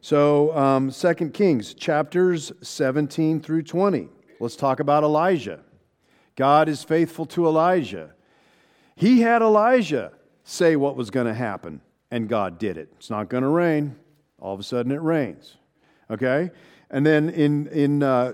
So, 0.02 0.56
um, 0.58 0.92
2 0.92 1.14
Kings, 1.30 1.74
chapters 1.76 2.52
17 2.62 3.40
through 3.40 3.62
20. 3.62 4.10
Let's 4.40 4.56
talk 4.56 4.80
about 4.80 5.04
Elijah. 5.04 5.60
God 6.36 6.68
is 6.68 6.84
faithful 6.84 7.26
to 7.28 7.46
Elijah. 7.46 8.14
He 8.96 9.22
had 9.22 9.42
Elijah 9.42 10.12
say 10.44 10.76
what 10.76 10.96
was 10.96 11.12
going 11.12 11.28
to 11.28 11.34
happen, 11.34 11.82
and 12.10 12.28
God 12.28 12.58
did 12.58 12.78
it. 12.78 12.90
It's 12.98 13.10
not 13.10 13.30
going 13.30 13.44
to 13.44 13.50
rain. 13.50 13.96
All 14.40 14.54
of 14.54 14.60
a 14.60 14.64
sudden, 14.64 14.92
it 14.92 15.02
rains. 15.02 15.56
Okay? 16.10 16.50
And 16.90 17.06
then 17.06 17.30
in, 17.30 17.68
in 17.68 18.04
uh, 18.04 18.34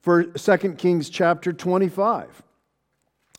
for 0.00 0.24
2 0.24 0.56
Kings 0.74 1.10
chapter 1.10 1.52
25, 1.52 2.42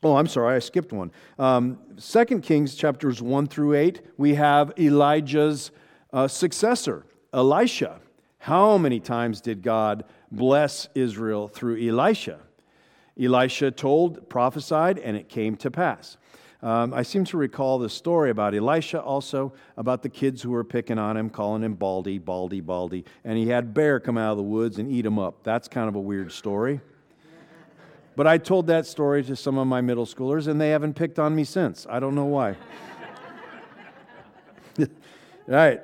Oh, 0.06 0.18
I'm 0.18 0.28
sorry, 0.28 0.56
I 0.56 0.60
skipped 0.60 0.94
one. 0.94 1.12
Um, 1.39 1.80
2 1.98 2.26
Kings 2.41 2.76
chapters 2.76 3.24
1 3.24 3.48
through 3.48 3.74
8, 3.74 4.02
we 4.18 4.36
have 4.36 4.72
Elijah's 4.78 5.72
uh, 6.13 6.28
successor, 6.28 7.08
Elisha. 7.34 8.00
How 8.38 8.78
many 8.78 9.00
times 9.00 9.41
did 9.41 9.63
God 9.63 10.06
bless 10.30 10.89
Israel 10.94 11.48
through 11.48 11.84
Elisha? 11.84 12.38
Elisha 13.20 13.72
told, 13.72 14.30
prophesied, 14.30 15.00
and 15.00 15.18
it 15.18 15.28
came 15.28 15.56
to 15.56 15.72
pass. 15.72 16.18
Um, 16.62 16.94
I 16.94 17.02
seem 17.02 17.26
to 17.26 17.38
recall 17.38 17.80
the 17.80 17.89
story 17.89 18.30
about 18.30 18.54
Elisha 18.54 19.02
also, 19.02 19.54
about 19.76 20.04
the 20.04 20.10
kids 20.10 20.39
who 20.39 20.52
were 20.52 20.63
picking 20.63 21.00
on 21.00 21.18
him, 21.18 21.32
calling 21.32 21.63
him 21.63 21.74
Baldy, 21.74 22.20
Baldy, 22.20 22.62
Baldy, 22.62 23.06
and 23.24 23.39
he 23.39 23.48
had 23.48 23.74
bear 23.74 24.00
come 24.00 24.20
out 24.20 24.34
of 24.34 24.38
the 24.38 24.44
woods 24.44 24.78
and 24.78 24.91
eat 24.91 25.04
him 25.04 25.18
up. 25.18 25.44
That's 25.44 25.68
kind 25.68 25.89
of 25.89 25.96
a 25.96 26.00
weird 26.00 26.32
story. 26.32 26.80
But 28.15 28.28
I 28.28 28.38
told 28.38 28.67
that 28.67 28.86
story 28.86 29.23
to 29.25 29.36
some 29.36 29.58
of 29.58 29.67
my 29.67 29.82
middle 29.82 30.06
schoolers, 30.06 30.47
and 30.47 30.60
they 30.60 30.69
haven't 30.69 30.93
picked 30.93 31.19
on 31.19 31.36
me 31.36 31.43
since. 31.43 31.86
I 31.89 31.99
don't 31.99 32.15
know 32.15 32.25
why. 32.25 32.56
right. 35.47 35.82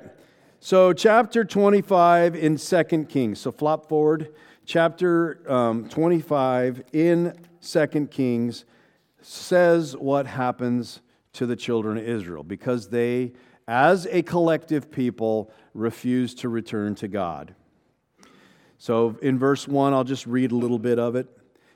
So, 0.60 0.92
chapter 0.92 1.44
25 1.44 2.36
in 2.36 2.56
2 2.56 2.84
Kings. 3.08 3.40
So, 3.40 3.52
flop 3.52 3.88
forward. 3.88 4.34
Chapter 4.64 5.42
um, 5.52 5.88
25 5.88 6.84
in 6.92 7.36
2 7.60 7.86
Kings 8.10 8.64
says 9.20 9.96
what 9.96 10.26
happens 10.26 11.00
to 11.32 11.46
the 11.46 11.56
children 11.56 11.98
of 11.98 12.04
Israel 12.04 12.44
because 12.44 12.88
they, 12.88 13.32
as 13.66 14.06
a 14.06 14.22
collective 14.22 14.90
people, 14.90 15.50
refuse 15.74 16.34
to 16.36 16.48
return 16.48 16.94
to 16.94 17.08
God. 17.08 17.54
So, 18.78 19.18
in 19.20 19.38
verse 19.38 19.68
1, 19.68 19.92
I'll 19.92 20.04
just 20.04 20.26
read 20.26 20.52
a 20.52 20.56
little 20.56 20.78
bit 20.78 20.98
of 20.98 21.14
it. 21.16 21.28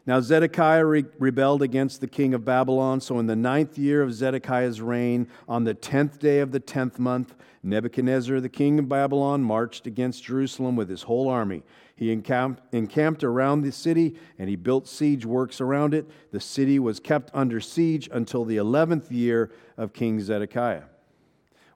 Now 0.06 0.20
Zedekiah 0.20 0.84
re- 0.84 1.04
rebelled 1.18 1.62
against 1.62 2.00
the 2.00 2.06
king 2.06 2.32
of 2.32 2.44
Babylon. 2.44 3.00
So 3.00 3.18
in 3.18 3.26
the 3.26 3.34
ninth 3.34 3.76
year 3.76 4.02
of 4.02 4.14
Zedekiah's 4.14 4.80
reign, 4.80 5.26
on 5.48 5.64
the 5.64 5.74
tenth 5.74 6.20
day 6.20 6.38
of 6.38 6.52
the 6.52 6.60
tenth 6.60 6.98
month, 6.98 7.34
Nebuchadnezzar, 7.64 8.40
the 8.40 8.48
king 8.48 8.78
of 8.78 8.88
Babylon, 8.88 9.42
marched 9.42 9.88
against 9.88 10.22
Jerusalem 10.22 10.76
with 10.76 10.88
his 10.88 11.02
whole 11.02 11.28
army. 11.28 11.64
He 11.96 12.12
encamped, 12.12 12.62
encamped 12.72 13.24
around 13.24 13.62
the 13.62 13.72
city 13.72 14.16
and 14.38 14.48
he 14.48 14.54
built 14.54 14.86
siege 14.86 15.26
works 15.26 15.60
around 15.60 15.92
it. 15.92 16.08
The 16.30 16.40
city 16.40 16.78
was 16.78 17.00
kept 17.00 17.30
under 17.34 17.60
siege 17.60 18.08
until 18.12 18.44
the 18.44 18.58
eleventh 18.58 19.10
year 19.10 19.50
of 19.76 19.92
King 19.92 20.20
Zedekiah. 20.20 20.84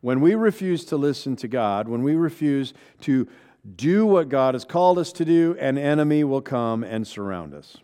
When 0.02 0.20
we 0.20 0.36
refuse 0.36 0.84
to 0.86 0.96
listen 0.96 1.34
to 1.36 1.48
God, 1.48 1.88
when 1.88 2.02
we 2.02 2.14
refuse 2.14 2.74
to 3.02 3.26
do 3.76 4.06
what 4.06 4.28
God 4.28 4.54
has 4.54 4.64
called 4.64 4.98
us 4.98 5.12
to 5.14 5.24
do, 5.24 5.56
an 5.58 5.76
enemy 5.76 6.22
will 6.22 6.40
come 6.40 6.84
and 6.84 7.06
surround 7.06 7.52
us. 7.52 7.78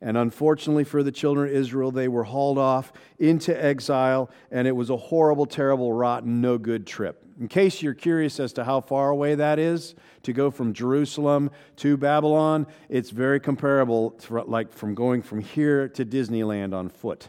And 0.00 0.16
unfortunately 0.16 0.84
for 0.84 1.02
the 1.02 1.10
children 1.10 1.48
of 1.48 1.54
Israel, 1.54 1.90
they 1.90 2.06
were 2.06 2.24
hauled 2.24 2.58
off 2.58 2.92
into 3.18 3.52
exile, 3.64 4.30
and 4.50 4.68
it 4.68 4.76
was 4.76 4.90
a 4.90 4.96
horrible, 4.96 5.44
terrible, 5.44 5.92
rotten, 5.92 6.40
no 6.40 6.56
good 6.56 6.86
trip. 6.86 7.24
In 7.40 7.48
case 7.48 7.82
you're 7.82 7.94
curious 7.94 8.38
as 8.40 8.52
to 8.54 8.64
how 8.64 8.80
far 8.80 9.10
away 9.10 9.34
that 9.34 9.58
is 9.58 9.94
to 10.22 10.32
go 10.32 10.50
from 10.50 10.72
Jerusalem 10.72 11.50
to 11.76 11.96
Babylon, 11.96 12.66
it's 12.88 13.10
very 13.10 13.40
comparable 13.40 14.10
to 14.10 14.42
like 14.42 14.72
from 14.72 14.94
going 14.94 15.22
from 15.22 15.40
here 15.40 15.88
to 15.90 16.04
Disneyland 16.04 16.74
on 16.74 16.88
foot. 16.88 17.28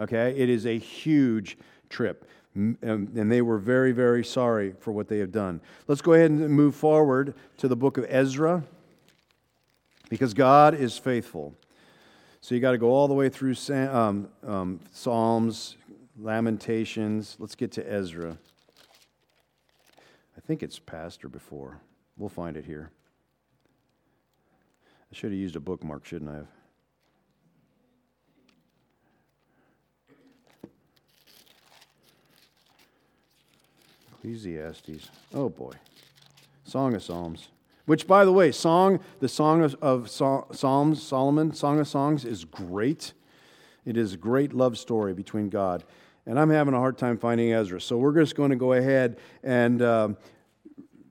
Okay? 0.00 0.34
It 0.36 0.48
is 0.48 0.66
a 0.66 0.78
huge 0.78 1.58
trip. 1.88 2.28
Um, 2.56 2.78
and 2.82 3.30
they 3.30 3.42
were 3.42 3.58
very, 3.58 3.92
very 3.92 4.24
sorry 4.24 4.74
for 4.78 4.92
what 4.92 5.08
they 5.08 5.18
have 5.18 5.32
done. 5.32 5.60
Let's 5.88 6.00
go 6.00 6.12
ahead 6.12 6.30
and 6.30 6.48
move 6.50 6.74
forward 6.74 7.34
to 7.58 7.68
the 7.68 7.76
book 7.76 7.98
of 7.98 8.06
Ezra 8.08 8.62
because 10.08 10.34
God 10.34 10.74
is 10.74 10.96
faithful. 10.96 11.54
So 12.44 12.54
you 12.54 12.60
got 12.60 12.72
to 12.72 12.78
go 12.78 12.90
all 12.90 13.08
the 13.08 13.14
way 13.14 13.30
through 13.30 13.54
um, 13.70 14.28
um, 14.46 14.78
Psalms, 14.92 15.78
Lamentations. 16.20 17.38
Let's 17.38 17.54
get 17.54 17.72
to 17.72 17.90
Ezra. 17.90 18.36
I 20.36 20.40
think 20.46 20.62
it's 20.62 20.78
past 20.78 21.24
or 21.24 21.30
before. 21.30 21.80
We'll 22.18 22.28
find 22.28 22.58
it 22.58 22.66
here. 22.66 22.90
I 25.10 25.16
should 25.16 25.30
have 25.30 25.40
used 25.40 25.56
a 25.56 25.60
bookmark, 25.60 26.04
shouldn't 26.04 26.32
I 26.32 26.34
have? 26.34 26.46
Ecclesiastes. 34.18 35.08
Oh 35.32 35.48
boy. 35.48 35.72
Song 36.66 36.94
of 36.94 37.02
Psalms. 37.02 37.48
Which, 37.86 38.06
by 38.06 38.24
the 38.24 38.32
way, 38.32 38.50
song, 38.50 39.00
the 39.20 39.28
Song 39.28 39.62
of, 39.62 39.74
of 39.82 40.08
Psalms, 40.08 41.02
Solomon, 41.02 41.52
Song 41.52 41.78
of 41.80 41.86
Songs, 41.86 42.24
is 42.24 42.44
great. 42.44 43.12
It 43.84 43.96
is 43.96 44.14
a 44.14 44.16
great 44.16 44.54
love 44.54 44.78
story 44.78 45.12
between 45.12 45.50
God. 45.50 45.84
And 46.26 46.40
I'm 46.40 46.48
having 46.48 46.72
a 46.72 46.78
hard 46.78 46.96
time 46.96 47.18
finding 47.18 47.52
Ezra. 47.52 47.80
So 47.80 47.98
we're 47.98 48.14
just 48.14 48.34
going 48.34 48.50
to 48.50 48.56
go 48.56 48.72
ahead 48.72 49.18
and 49.42 49.82
um, 49.82 50.16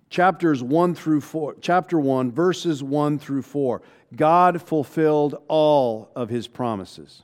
chapters 0.09 0.63
1 0.63 0.95
through 0.95 1.21
4, 1.21 1.57
chapter 1.61 1.99
1, 1.99 2.31
verses 2.31 2.81
1 2.81 3.19
through 3.19 3.43
4. 3.43 3.81
God 4.15 4.61
fulfilled 4.61 5.35
all 5.47 6.11
of 6.15 6.29
his 6.29 6.47
promises. 6.47 7.23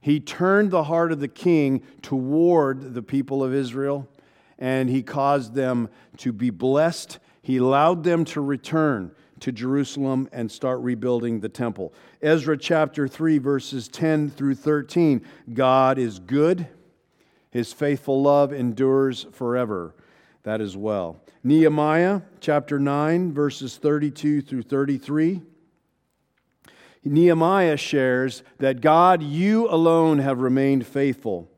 He 0.00 0.20
turned 0.20 0.70
the 0.70 0.84
heart 0.84 1.10
of 1.10 1.18
the 1.18 1.28
king 1.28 1.82
toward 2.02 2.94
the 2.94 3.02
people 3.02 3.42
of 3.42 3.52
Israel, 3.52 4.08
and 4.58 4.88
he 4.88 5.02
caused 5.02 5.54
them 5.54 5.88
to 6.18 6.32
be 6.32 6.50
blessed 6.50 7.18
he 7.44 7.58
allowed 7.58 8.04
them 8.04 8.24
to 8.24 8.40
return 8.40 9.10
to 9.40 9.52
Jerusalem 9.52 10.30
and 10.32 10.50
start 10.50 10.80
rebuilding 10.80 11.40
the 11.40 11.48
temple. 11.50 11.92
Ezra 12.22 12.56
chapter 12.56 13.06
3, 13.06 13.36
verses 13.36 13.86
10 13.86 14.30
through 14.30 14.54
13 14.54 15.22
God 15.52 15.98
is 15.98 16.18
good, 16.18 16.66
his 17.50 17.70
faithful 17.70 18.22
love 18.22 18.54
endures 18.54 19.26
forever. 19.32 19.94
That 20.44 20.62
is 20.62 20.74
well. 20.74 21.20
Nehemiah 21.42 22.22
chapter 22.40 22.78
9, 22.78 23.34
verses 23.34 23.76
32 23.76 24.40
through 24.40 24.62
33. 24.62 25.42
Nehemiah 27.04 27.76
shares 27.76 28.42
that 28.56 28.80
God, 28.80 29.22
you 29.22 29.68
alone 29.68 30.18
have 30.18 30.40
remained 30.40 30.86
faithful. 30.86 31.50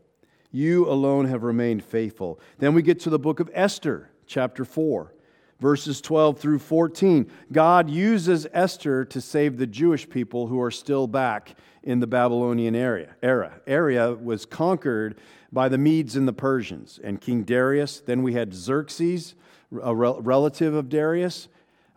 You 0.51 0.91
alone 0.91 1.27
have 1.27 1.45
remained 1.45 1.85
faithful. 1.85 2.41
Then 2.59 2.75
we 2.75 2.83
get 2.83 2.99
to 3.01 3.11
the 3.11 3.21
book 3.21 3.39
of 3.39 3.49
Esther, 3.55 4.11
chapter 4.27 4.65
4 4.65 5.13
verses 5.61 6.01
12 6.01 6.39
through 6.39 6.59
14. 6.59 7.31
God 7.53 7.89
uses 7.91 8.47
Esther 8.53 9.05
to 9.07 9.21
save 9.21 9.57
the 9.57 9.67
Jewish 9.67 10.09
people 10.09 10.47
who 10.47 10.61
are 10.61 10.71
still 10.71 11.07
back 11.07 11.57
in 11.83 12.01
the 12.01 12.07
Babylonian 12.07 12.75
area. 12.75 13.15
Era 13.23 13.61
area 13.67 14.13
was 14.13 14.45
conquered 14.45 15.19
by 15.53 15.69
the 15.69 15.79
Medes 15.79 16.17
and 16.17 16.27
the 16.27 16.33
Persians 16.33 16.99
and 17.03 17.21
King 17.21 17.43
Darius. 17.43 18.01
Then 18.01 18.23
we 18.23 18.35
had 18.35 18.53
Xerxes, 18.53 19.35
a 19.83 19.95
relative 19.95 20.75
of 20.75 20.89
Darius. 20.89 21.49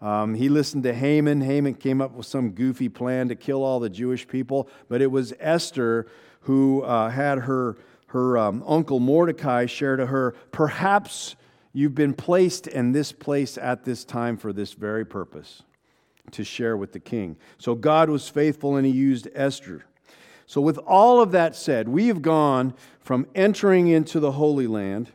Um, 0.01 0.35
he 0.35 0.47
listened 0.47 0.83
to 0.83 0.93
Haman. 0.93 1.41
Haman 1.41 1.73
came 1.73 2.01
up 2.01 2.13
with 2.13 2.25
some 2.25 2.51
goofy 2.51 2.87
plan 2.87 3.27
to 3.27 3.35
kill 3.35 3.63
all 3.63 3.79
the 3.79 3.89
Jewish 3.89 4.27
people, 4.27 4.69
but 4.87 5.01
it 5.01 5.11
was 5.11 5.33
Esther 5.39 6.07
who 6.41 6.83
uh, 6.83 7.09
had 7.09 7.39
her 7.39 7.77
her 8.09 8.37
um, 8.39 8.63
uncle 8.65 8.99
Mordecai 8.99 9.67
share 9.67 9.95
to 9.95 10.07
her, 10.07 10.31
perhaps 10.51 11.35
You've 11.73 11.95
been 11.95 12.13
placed 12.13 12.67
in 12.67 12.91
this 12.91 13.11
place 13.11 13.57
at 13.57 13.83
this 13.83 14.03
time 14.03 14.37
for 14.37 14.51
this 14.51 14.73
very 14.73 15.05
purpose 15.05 15.63
to 16.31 16.43
share 16.43 16.77
with 16.77 16.93
the 16.93 16.99
king. 16.99 17.37
So 17.57 17.75
God 17.75 18.09
was 18.09 18.27
faithful 18.27 18.75
and 18.75 18.85
he 18.85 18.91
used 18.91 19.27
Esther. 19.33 19.85
So, 20.45 20.61
with 20.61 20.79
all 20.79 21.21
of 21.21 21.31
that 21.33 21.55
said, 21.55 21.87
we 21.87 22.07
have 22.07 22.23
gone 22.23 22.73
from 22.99 23.27
entering 23.35 23.87
into 23.87 24.19
the 24.19 24.31
Holy 24.31 24.65
Land 24.65 25.11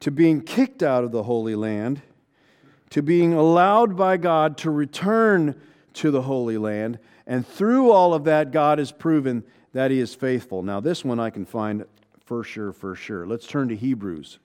to 0.00 0.10
being 0.10 0.40
kicked 0.40 0.82
out 0.82 1.04
of 1.04 1.12
the 1.12 1.24
Holy 1.24 1.54
Land 1.54 2.00
to 2.92 3.02
being 3.02 3.32
allowed 3.32 3.96
by 3.96 4.18
God 4.18 4.58
to 4.58 4.70
return 4.70 5.58
to 5.94 6.10
the 6.10 6.20
Holy 6.20 6.58
Land. 6.58 6.98
And 7.26 7.46
through 7.46 7.90
all 7.90 8.12
of 8.12 8.24
that, 8.24 8.50
God 8.50 8.78
has 8.78 8.92
proven 8.92 9.44
that 9.72 9.90
He 9.90 9.98
is 9.98 10.14
faithful. 10.14 10.62
Now, 10.62 10.78
this 10.78 11.02
one 11.02 11.18
I 11.18 11.30
can 11.30 11.46
find 11.46 11.86
for 12.26 12.44
sure, 12.44 12.70
for 12.70 12.94
sure. 12.94 13.26
Let's 13.26 13.46
turn 13.46 13.68
to 13.68 13.76
Hebrews 13.76 14.38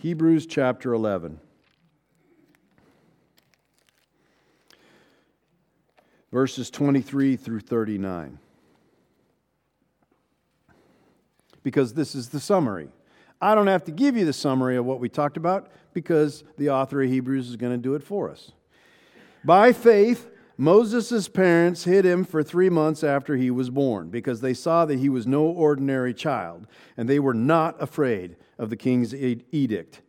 Hebrews 0.00 0.46
chapter 0.46 0.92
11. 0.92 1.40
Verses 6.30 6.70
23 6.70 7.34
through 7.34 7.60
39. 7.60 8.38
Because 11.64 11.94
this 11.94 12.14
is 12.14 12.28
the 12.28 12.38
summary. 12.38 12.88
I 13.40 13.56
don't 13.56 13.66
have 13.66 13.84
to 13.84 13.90
give 13.90 14.16
you 14.16 14.24
the 14.24 14.32
summary 14.32 14.76
of 14.76 14.84
what 14.84 15.00
we 15.00 15.08
talked 15.08 15.36
about 15.36 15.72
because 15.92 16.44
the 16.58 16.70
author 16.70 17.02
of 17.02 17.10
Hebrews 17.10 17.48
is 17.48 17.56
going 17.56 17.72
to 17.72 17.78
do 17.78 17.94
it 17.94 18.02
for 18.04 18.30
us. 18.30 18.52
By 19.44 19.72
faith, 19.72 20.30
Moses' 20.60 21.28
parents 21.28 21.84
hid 21.84 22.04
him 22.04 22.24
for 22.24 22.42
three 22.42 22.68
months 22.68 23.04
after 23.04 23.36
he 23.36 23.48
was 23.48 23.70
born 23.70 24.10
because 24.10 24.40
they 24.40 24.54
saw 24.54 24.84
that 24.84 24.98
he 24.98 25.08
was 25.08 25.24
no 25.24 25.44
ordinary 25.44 26.12
child, 26.12 26.66
and 26.96 27.08
they 27.08 27.20
were 27.20 27.32
not 27.32 27.80
afraid 27.80 28.34
of 28.58 28.68
the 28.68 28.76
king's 28.76 29.14
edict. 29.14 30.02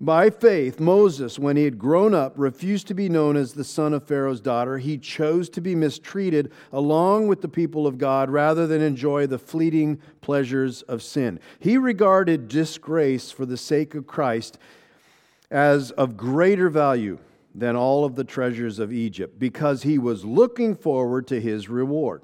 By 0.00 0.30
faith, 0.30 0.80
Moses, 0.80 1.38
when 1.38 1.56
he 1.56 1.62
had 1.62 1.78
grown 1.78 2.14
up, 2.14 2.34
refused 2.36 2.88
to 2.88 2.94
be 2.94 3.08
known 3.08 3.36
as 3.36 3.52
the 3.52 3.62
son 3.62 3.94
of 3.94 4.02
Pharaoh's 4.02 4.40
daughter. 4.40 4.78
He 4.78 4.98
chose 4.98 5.48
to 5.50 5.60
be 5.60 5.76
mistreated 5.76 6.50
along 6.72 7.28
with 7.28 7.40
the 7.40 7.46
people 7.46 7.86
of 7.86 7.98
God 7.98 8.28
rather 8.28 8.66
than 8.66 8.82
enjoy 8.82 9.28
the 9.28 9.38
fleeting 9.38 10.00
pleasures 10.20 10.82
of 10.82 11.04
sin. 11.04 11.38
He 11.60 11.78
regarded 11.78 12.48
disgrace 12.48 13.30
for 13.30 13.46
the 13.46 13.56
sake 13.56 13.94
of 13.94 14.08
Christ 14.08 14.58
as 15.52 15.92
of 15.92 16.16
greater 16.16 16.68
value 16.68 17.20
than 17.54 17.76
all 17.76 18.04
of 18.04 18.14
the 18.14 18.24
treasures 18.24 18.78
of 18.78 18.92
Egypt 18.92 19.38
because 19.38 19.82
he 19.82 19.98
was 19.98 20.24
looking 20.24 20.74
forward 20.74 21.26
to 21.28 21.40
his 21.40 21.68
reward. 21.68 22.22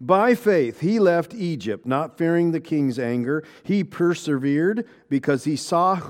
By 0.00 0.34
faith, 0.34 0.80
he 0.80 1.00
left 1.00 1.34
Egypt, 1.34 1.84
not 1.84 2.16
fearing 2.16 2.52
the 2.52 2.60
king's 2.60 2.98
anger. 2.98 3.42
He 3.64 3.82
persevered 3.82 4.86
because 5.08 5.44
he 5.44 5.56
saw 5.56 6.00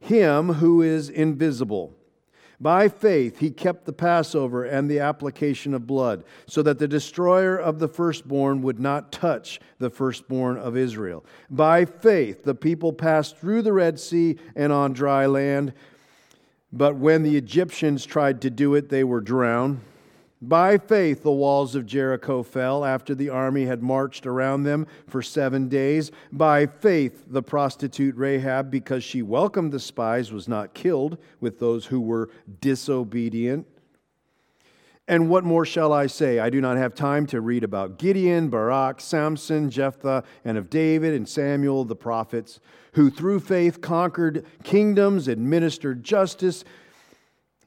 him 0.00 0.54
who 0.54 0.82
is 0.82 1.08
invisible. 1.08 1.94
By 2.58 2.88
faith, 2.88 3.38
he 3.38 3.50
kept 3.50 3.84
the 3.84 3.92
Passover 3.92 4.64
and 4.64 4.90
the 4.90 5.00
application 5.00 5.74
of 5.74 5.86
blood, 5.86 6.24
so 6.46 6.62
that 6.62 6.78
the 6.78 6.88
destroyer 6.88 7.56
of 7.56 7.78
the 7.78 7.88
firstborn 7.88 8.62
would 8.62 8.80
not 8.80 9.12
touch 9.12 9.60
the 9.78 9.90
firstborn 9.90 10.56
of 10.56 10.76
Israel. 10.76 11.24
By 11.50 11.84
faith, 11.84 12.44
the 12.44 12.54
people 12.54 12.94
passed 12.94 13.36
through 13.36 13.62
the 13.62 13.74
Red 13.74 14.00
Sea 14.00 14.38
and 14.54 14.72
on 14.72 14.94
dry 14.94 15.26
land. 15.26 15.74
But 16.76 16.96
when 16.96 17.22
the 17.22 17.36
Egyptians 17.38 18.04
tried 18.04 18.42
to 18.42 18.50
do 18.50 18.74
it, 18.74 18.90
they 18.90 19.02
were 19.02 19.22
drowned. 19.22 19.80
By 20.42 20.76
faith, 20.76 21.22
the 21.22 21.32
walls 21.32 21.74
of 21.74 21.86
Jericho 21.86 22.42
fell 22.42 22.84
after 22.84 23.14
the 23.14 23.30
army 23.30 23.64
had 23.64 23.82
marched 23.82 24.26
around 24.26 24.64
them 24.64 24.86
for 25.08 25.22
seven 25.22 25.68
days. 25.70 26.10
By 26.30 26.66
faith, 26.66 27.24
the 27.28 27.42
prostitute 27.42 28.14
Rahab, 28.16 28.70
because 28.70 29.02
she 29.02 29.22
welcomed 29.22 29.72
the 29.72 29.80
spies, 29.80 30.30
was 30.32 30.46
not 30.46 30.74
killed 30.74 31.16
with 31.40 31.58
those 31.58 31.86
who 31.86 32.00
were 32.00 32.28
disobedient. 32.60 33.66
And 35.08 35.30
what 35.30 35.44
more 35.44 35.64
shall 35.64 35.92
I 35.92 36.08
say? 36.08 36.40
I 36.40 36.50
do 36.50 36.60
not 36.60 36.76
have 36.76 36.94
time 36.94 37.26
to 37.28 37.40
read 37.40 37.62
about 37.62 37.98
Gideon, 37.98 38.48
Barak, 38.48 39.00
Samson, 39.00 39.70
Jephthah, 39.70 40.24
and 40.44 40.58
of 40.58 40.68
David 40.68 41.14
and 41.14 41.28
Samuel 41.28 41.84
the 41.84 41.94
prophets, 41.94 42.58
who 42.94 43.08
through 43.10 43.40
faith 43.40 43.80
conquered 43.80 44.44
kingdoms, 44.64 45.28
administered 45.28 46.02
justice 46.02 46.64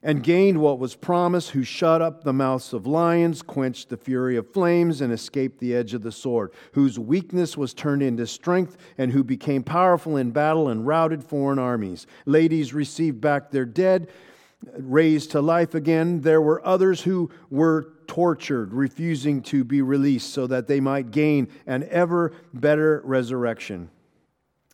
and 0.01 0.23
gained 0.23 0.59
what 0.59 0.79
was 0.79 0.95
promised, 0.95 1.51
who 1.51 1.63
shut 1.63 2.01
up 2.01 2.23
the 2.23 2.31
mouths 2.31 2.71
of 2.71 2.87
lions, 2.87 3.41
quenched 3.41 3.89
the 3.89 3.97
fury 3.97 4.37
of 4.37 4.51
flames, 4.53 5.01
and 5.01 5.11
escaped 5.11 5.59
the 5.59 5.75
edge 5.75 5.93
of 5.93 6.01
the 6.01 6.11
sword, 6.11 6.51
whose 6.71 6.97
weakness 6.97 7.57
was 7.57 7.73
turned 7.73 8.01
into 8.01 8.25
strength, 8.25 8.77
and 8.97 9.11
who 9.11 9.23
became 9.23 9.61
powerful 9.61 10.15
in 10.15 10.31
battle 10.31 10.69
and 10.69 10.87
routed 10.87 11.23
foreign 11.23 11.59
armies. 11.59 12.07
Ladies 12.25 12.73
received 12.73 13.19
back 13.19 13.51
their 13.51 13.65
dead, 13.65 14.09
raised 14.77 15.31
to 15.31 15.41
life 15.41 15.73
again. 15.75 16.21
There 16.21 16.41
were 16.41 16.65
others 16.65 17.01
who 17.01 17.29
were 17.49 17.93
tortured, 18.07 18.73
refusing 18.73 19.41
to 19.43 19.63
be 19.63 19.81
released 19.81 20.33
so 20.33 20.47
that 20.47 20.67
they 20.67 20.79
might 20.79 21.11
gain 21.11 21.47
an 21.67 21.87
ever 21.89 22.33
better 22.53 23.01
resurrection. 23.05 23.89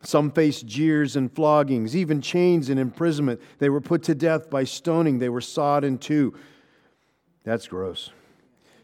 Some 0.01 0.31
faced 0.31 0.65
jeers 0.65 1.15
and 1.15 1.33
floggings, 1.33 1.95
even 1.95 2.21
chains 2.21 2.69
and 2.69 2.79
imprisonment. 2.79 3.41
They 3.59 3.69
were 3.69 3.81
put 3.81 4.03
to 4.03 4.15
death 4.15 4.49
by 4.49 4.63
stoning. 4.63 5.19
They 5.19 5.29
were 5.29 5.41
sawed 5.41 5.83
in 5.83 5.97
two. 5.97 6.35
That's 7.43 7.67
gross. 7.67 8.11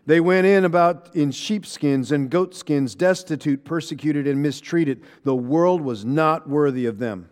They 0.06 0.20
went 0.20 0.48
in 0.48 0.66
about 0.66 1.16
in 1.16 1.32
sheepskins 1.32 2.12
and 2.12 2.30
goatskins, 2.30 2.96
destitute, 2.96 3.64
persecuted, 3.64 4.28
and 4.28 4.42
mistreated. 4.42 5.04
The 5.24 5.36
world 5.36 5.82
was 5.82 6.04
not 6.04 6.50
worthy 6.50 6.88
of 6.88 6.98
them. 6.98 7.30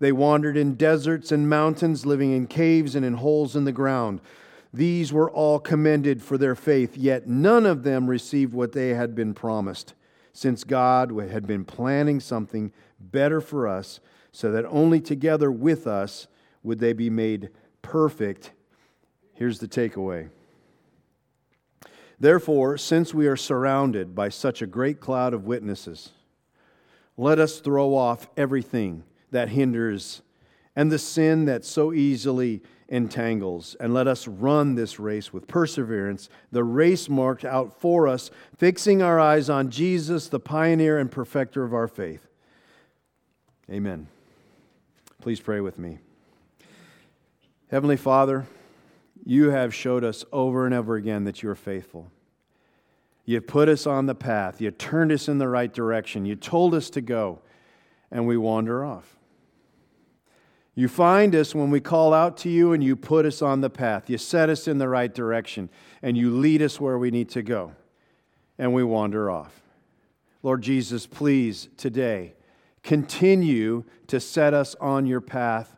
They 0.00 0.12
wandered 0.12 0.56
in 0.56 0.74
deserts 0.74 1.32
and 1.32 1.48
mountains, 1.48 2.06
living 2.06 2.32
in 2.32 2.46
caves 2.46 2.94
and 2.94 3.04
in 3.04 3.14
holes 3.14 3.56
in 3.56 3.64
the 3.64 3.72
ground. 3.72 4.20
These 4.72 5.12
were 5.12 5.30
all 5.30 5.58
commended 5.58 6.22
for 6.22 6.38
their 6.38 6.54
faith, 6.54 6.96
yet 6.96 7.26
none 7.26 7.66
of 7.66 7.82
them 7.82 8.06
received 8.06 8.52
what 8.52 8.72
they 8.72 8.90
had 8.90 9.14
been 9.14 9.34
promised, 9.34 9.94
since 10.32 10.62
God 10.62 11.10
had 11.30 11.46
been 11.46 11.64
planning 11.64 12.20
something 12.20 12.72
better 13.00 13.40
for 13.40 13.66
us, 13.66 13.98
so 14.30 14.52
that 14.52 14.66
only 14.66 15.00
together 15.00 15.50
with 15.50 15.86
us 15.86 16.28
would 16.62 16.78
they 16.78 16.92
be 16.92 17.10
made 17.10 17.48
perfect. 17.82 18.52
Here's 19.34 19.58
the 19.58 19.68
takeaway. 19.68 20.28
Therefore, 22.20 22.76
since 22.76 23.14
we 23.14 23.26
are 23.26 23.36
surrounded 23.36 24.14
by 24.14 24.28
such 24.28 24.60
a 24.60 24.66
great 24.66 25.00
cloud 25.00 25.32
of 25.32 25.46
witnesses, 25.46 26.10
let 27.16 27.38
us 27.38 27.60
throw 27.60 27.94
off 27.94 28.28
everything 28.36 29.04
that 29.30 29.50
hinders 29.50 30.22
and 30.76 30.92
the 30.92 30.98
sin 30.98 31.46
that 31.46 31.64
so 31.64 31.92
easily 31.92 32.62
entangles, 32.88 33.76
and 33.80 33.92
let 33.92 34.06
us 34.06 34.26
run 34.26 34.74
this 34.74 34.98
race 34.98 35.32
with 35.32 35.46
perseverance, 35.46 36.30
the 36.52 36.64
race 36.64 37.08
marked 37.08 37.44
out 37.44 37.78
for 37.80 38.08
us, 38.08 38.30
fixing 38.56 39.02
our 39.02 39.20
eyes 39.20 39.50
on 39.50 39.70
Jesus, 39.70 40.28
the 40.28 40.40
pioneer 40.40 40.98
and 40.98 41.10
perfecter 41.10 41.64
of 41.64 41.74
our 41.74 41.88
faith. 41.88 42.26
Amen. 43.70 44.06
Please 45.20 45.40
pray 45.40 45.60
with 45.60 45.78
me. 45.78 45.98
Heavenly 47.70 47.98
Father, 47.98 48.46
you 49.26 49.50
have 49.50 49.74
showed 49.74 50.04
us 50.04 50.24
over 50.32 50.64
and 50.64 50.74
over 50.74 50.94
again 50.94 51.24
that 51.24 51.42
you 51.42 51.50
are 51.50 51.54
faithful. 51.54 52.10
You 53.26 53.42
put 53.42 53.68
us 53.68 53.86
on 53.86 54.06
the 54.06 54.14
path. 54.14 54.60
You 54.62 54.70
turned 54.70 55.12
us 55.12 55.28
in 55.28 55.36
the 55.36 55.48
right 55.48 55.70
direction. 55.70 56.24
You 56.24 56.36
told 56.36 56.74
us 56.74 56.88
to 56.90 57.02
go, 57.02 57.40
and 58.10 58.26
we 58.26 58.38
wander 58.38 58.82
off. 58.82 59.17
You 60.78 60.86
find 60.86 61.34
us 61.34 61.56
when 61.56 61.72
we 61.72 61.80
call 61.80 62.14
out 62.14 62.36
to 62.36 62.48
you, 62.48 62.72
and 62.72 62.84
you 62.84 62.94
put 62.94 63.26
us 63.26 63.42
on 63.42 63.62
the 63.62 63.68
path. 63.68 64.08
You 64.08 64.16
set 64.16 64.48
us 64.48 64.68
in 64.68 64.78
the 64.78 64.88
right 64.88 65.12
direction, 65.12 65.70
and 66.02 66.16
you 66.16 66.30
lead 66.30 66.62
us 66.62 66.80
where 66.80 66.96
we 66.96 67.10
need 67.10 67.30
to 67.30 67.42
go, 67.42 67.72
and 68.58 68.72
we 68.72 68.84
wander 68.84 69.28
off. 69.28 69.60
Lord 70.44 70.62
Jesus, 70.62 71.04
please, 71.04 71.68
today, 71.76 72.34
continue 72.84 73.82
to 74.06 74.20
set 74.20 74.54
us 74.54 74.76
on 74.76 75.04
your 75.04 75.20
path. 75.20 75.76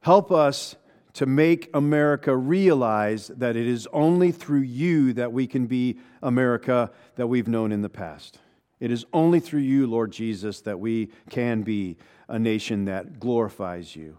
Help 0.00 0.32
us 0.32 0.76
to 1.12 1.26
make 1.26 1.68
America 1.74 2.34
realize 2.34 3.26
that 3.36 3.54
it 3.54 3.66
is 3.66 3.86
only 3.92 4.32
through 4.32 4.60
you 4.62 5.12
that 5.12 5.30
we 5.30 5.46
can 5.46 5.66
be 5.66 5.98
America 6.22 6.90
that 7.16 7.26
we've 7.26 7.48
known 7.48 7.70
in 7.70 7.82
the 7.82 7.90
past. 7.90 8.38
It 8.84 8.90
is 8.90 9.06
only 9.14 9.40
through 9.40 9.62
you, 9.62 9.86
Lord 9.86 10.12
Jesus, 10.12 10.60
that 10.60 10.78
we 10.78 11.08
can 11.30 11.62
be 11.62 11.96
a 12.28 12.38
nation 12.38 12.84
that 12.84 13.18
glorifies 13.18 13.96
you. 13.96 14.18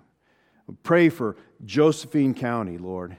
Pray 0.82 1.10
for 1.10 1.38
Josephine 1.64 2.34
County, 2.34 2.80
Lord. 2.80 3.16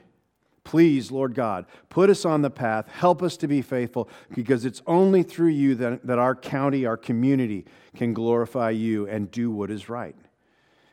Please, 0.64 1.12
Lord 1.12 1.36
God, 1.36 1.66
put 1.88 2.10
us 2.10 2.24
on 2.24 2.42
the 2.42 2.50
path. 2.50 2.88
Help 2.88 3.22
us 3.22 3.36
to 3.36 3.46
be 3.46 3.62
faithful 3.62 4.08
because 4.34 4.64
it's 4.64 4.82
only 4.88 5.22
through 5.22 5.50
you 5.50 5.76
that, 5.76 6.04
that 6.04 6.18
our 6.18 6.34
county, 6.34 6.84
our 6.84 6.96
community 6.96 7.64
can 7.94 8.12
glorify 8.12 8.70
you 8.70 9.06
and 9.06 9.30
do 9.30 9.48
what 9.48 9.70
is 9.70 9.88
right. 9.88 10.16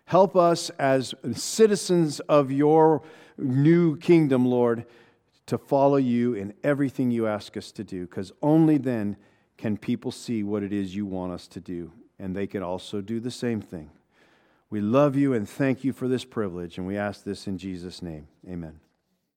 Help 0.06 0.36
us 0.36 0.70
as 0.78 1.16
citizens 1.34 2.20
of 2.20 2.52
your 2.52 3.02
new 3.40 3.98
kingdom, 3.98 4.46
Lord, 4.46 4.86
to 5.48 5.58
follow 5.58 5.98
you 5.98 6.36
in 6.36 6.54
everything 6.64 7.10
you 7.10 7.26
ask 7.26 7.58
us 7.58 7.72
to 7.72 7.84
do 7.84 8.06
because 8.06 8.32
only 8.44 8.78
then 8.78 9.18
can 9.58 9.78
people 9.78 10.12
see 10.12 10.44
what 10.44 10.64
it 10.64 10.74
is 10.74 10.96
you 10.96 11.06
want 11.06 11.32
us 11.32 11.48
to 11.48 11.60
do 11.60 11.92
and 12.20 12.36
they 12.36 12.48
can 12.48 12.64
also 12.64 13.02
do 13.02 13.20
the 13.20 13.32
same 13.32 13.62
thing. 13.62 13.90
We 14.70 14.82
love 14.82 15.16
you 15.16 15.34
and 15.34 15.48
thank 15.48 15.84
you 15.84 15.94
for 15.94 16.08
this 16.08 16.26
privilege, 16.26 16.78
and 16.78 16.88
we 16.88 16.98
ask 16.98 17.24
this 17.24 17.48
in 17.48 17.58
Jesus' 17.58 18.02
name. 18.02 18.28
Amen. 18.50 18.80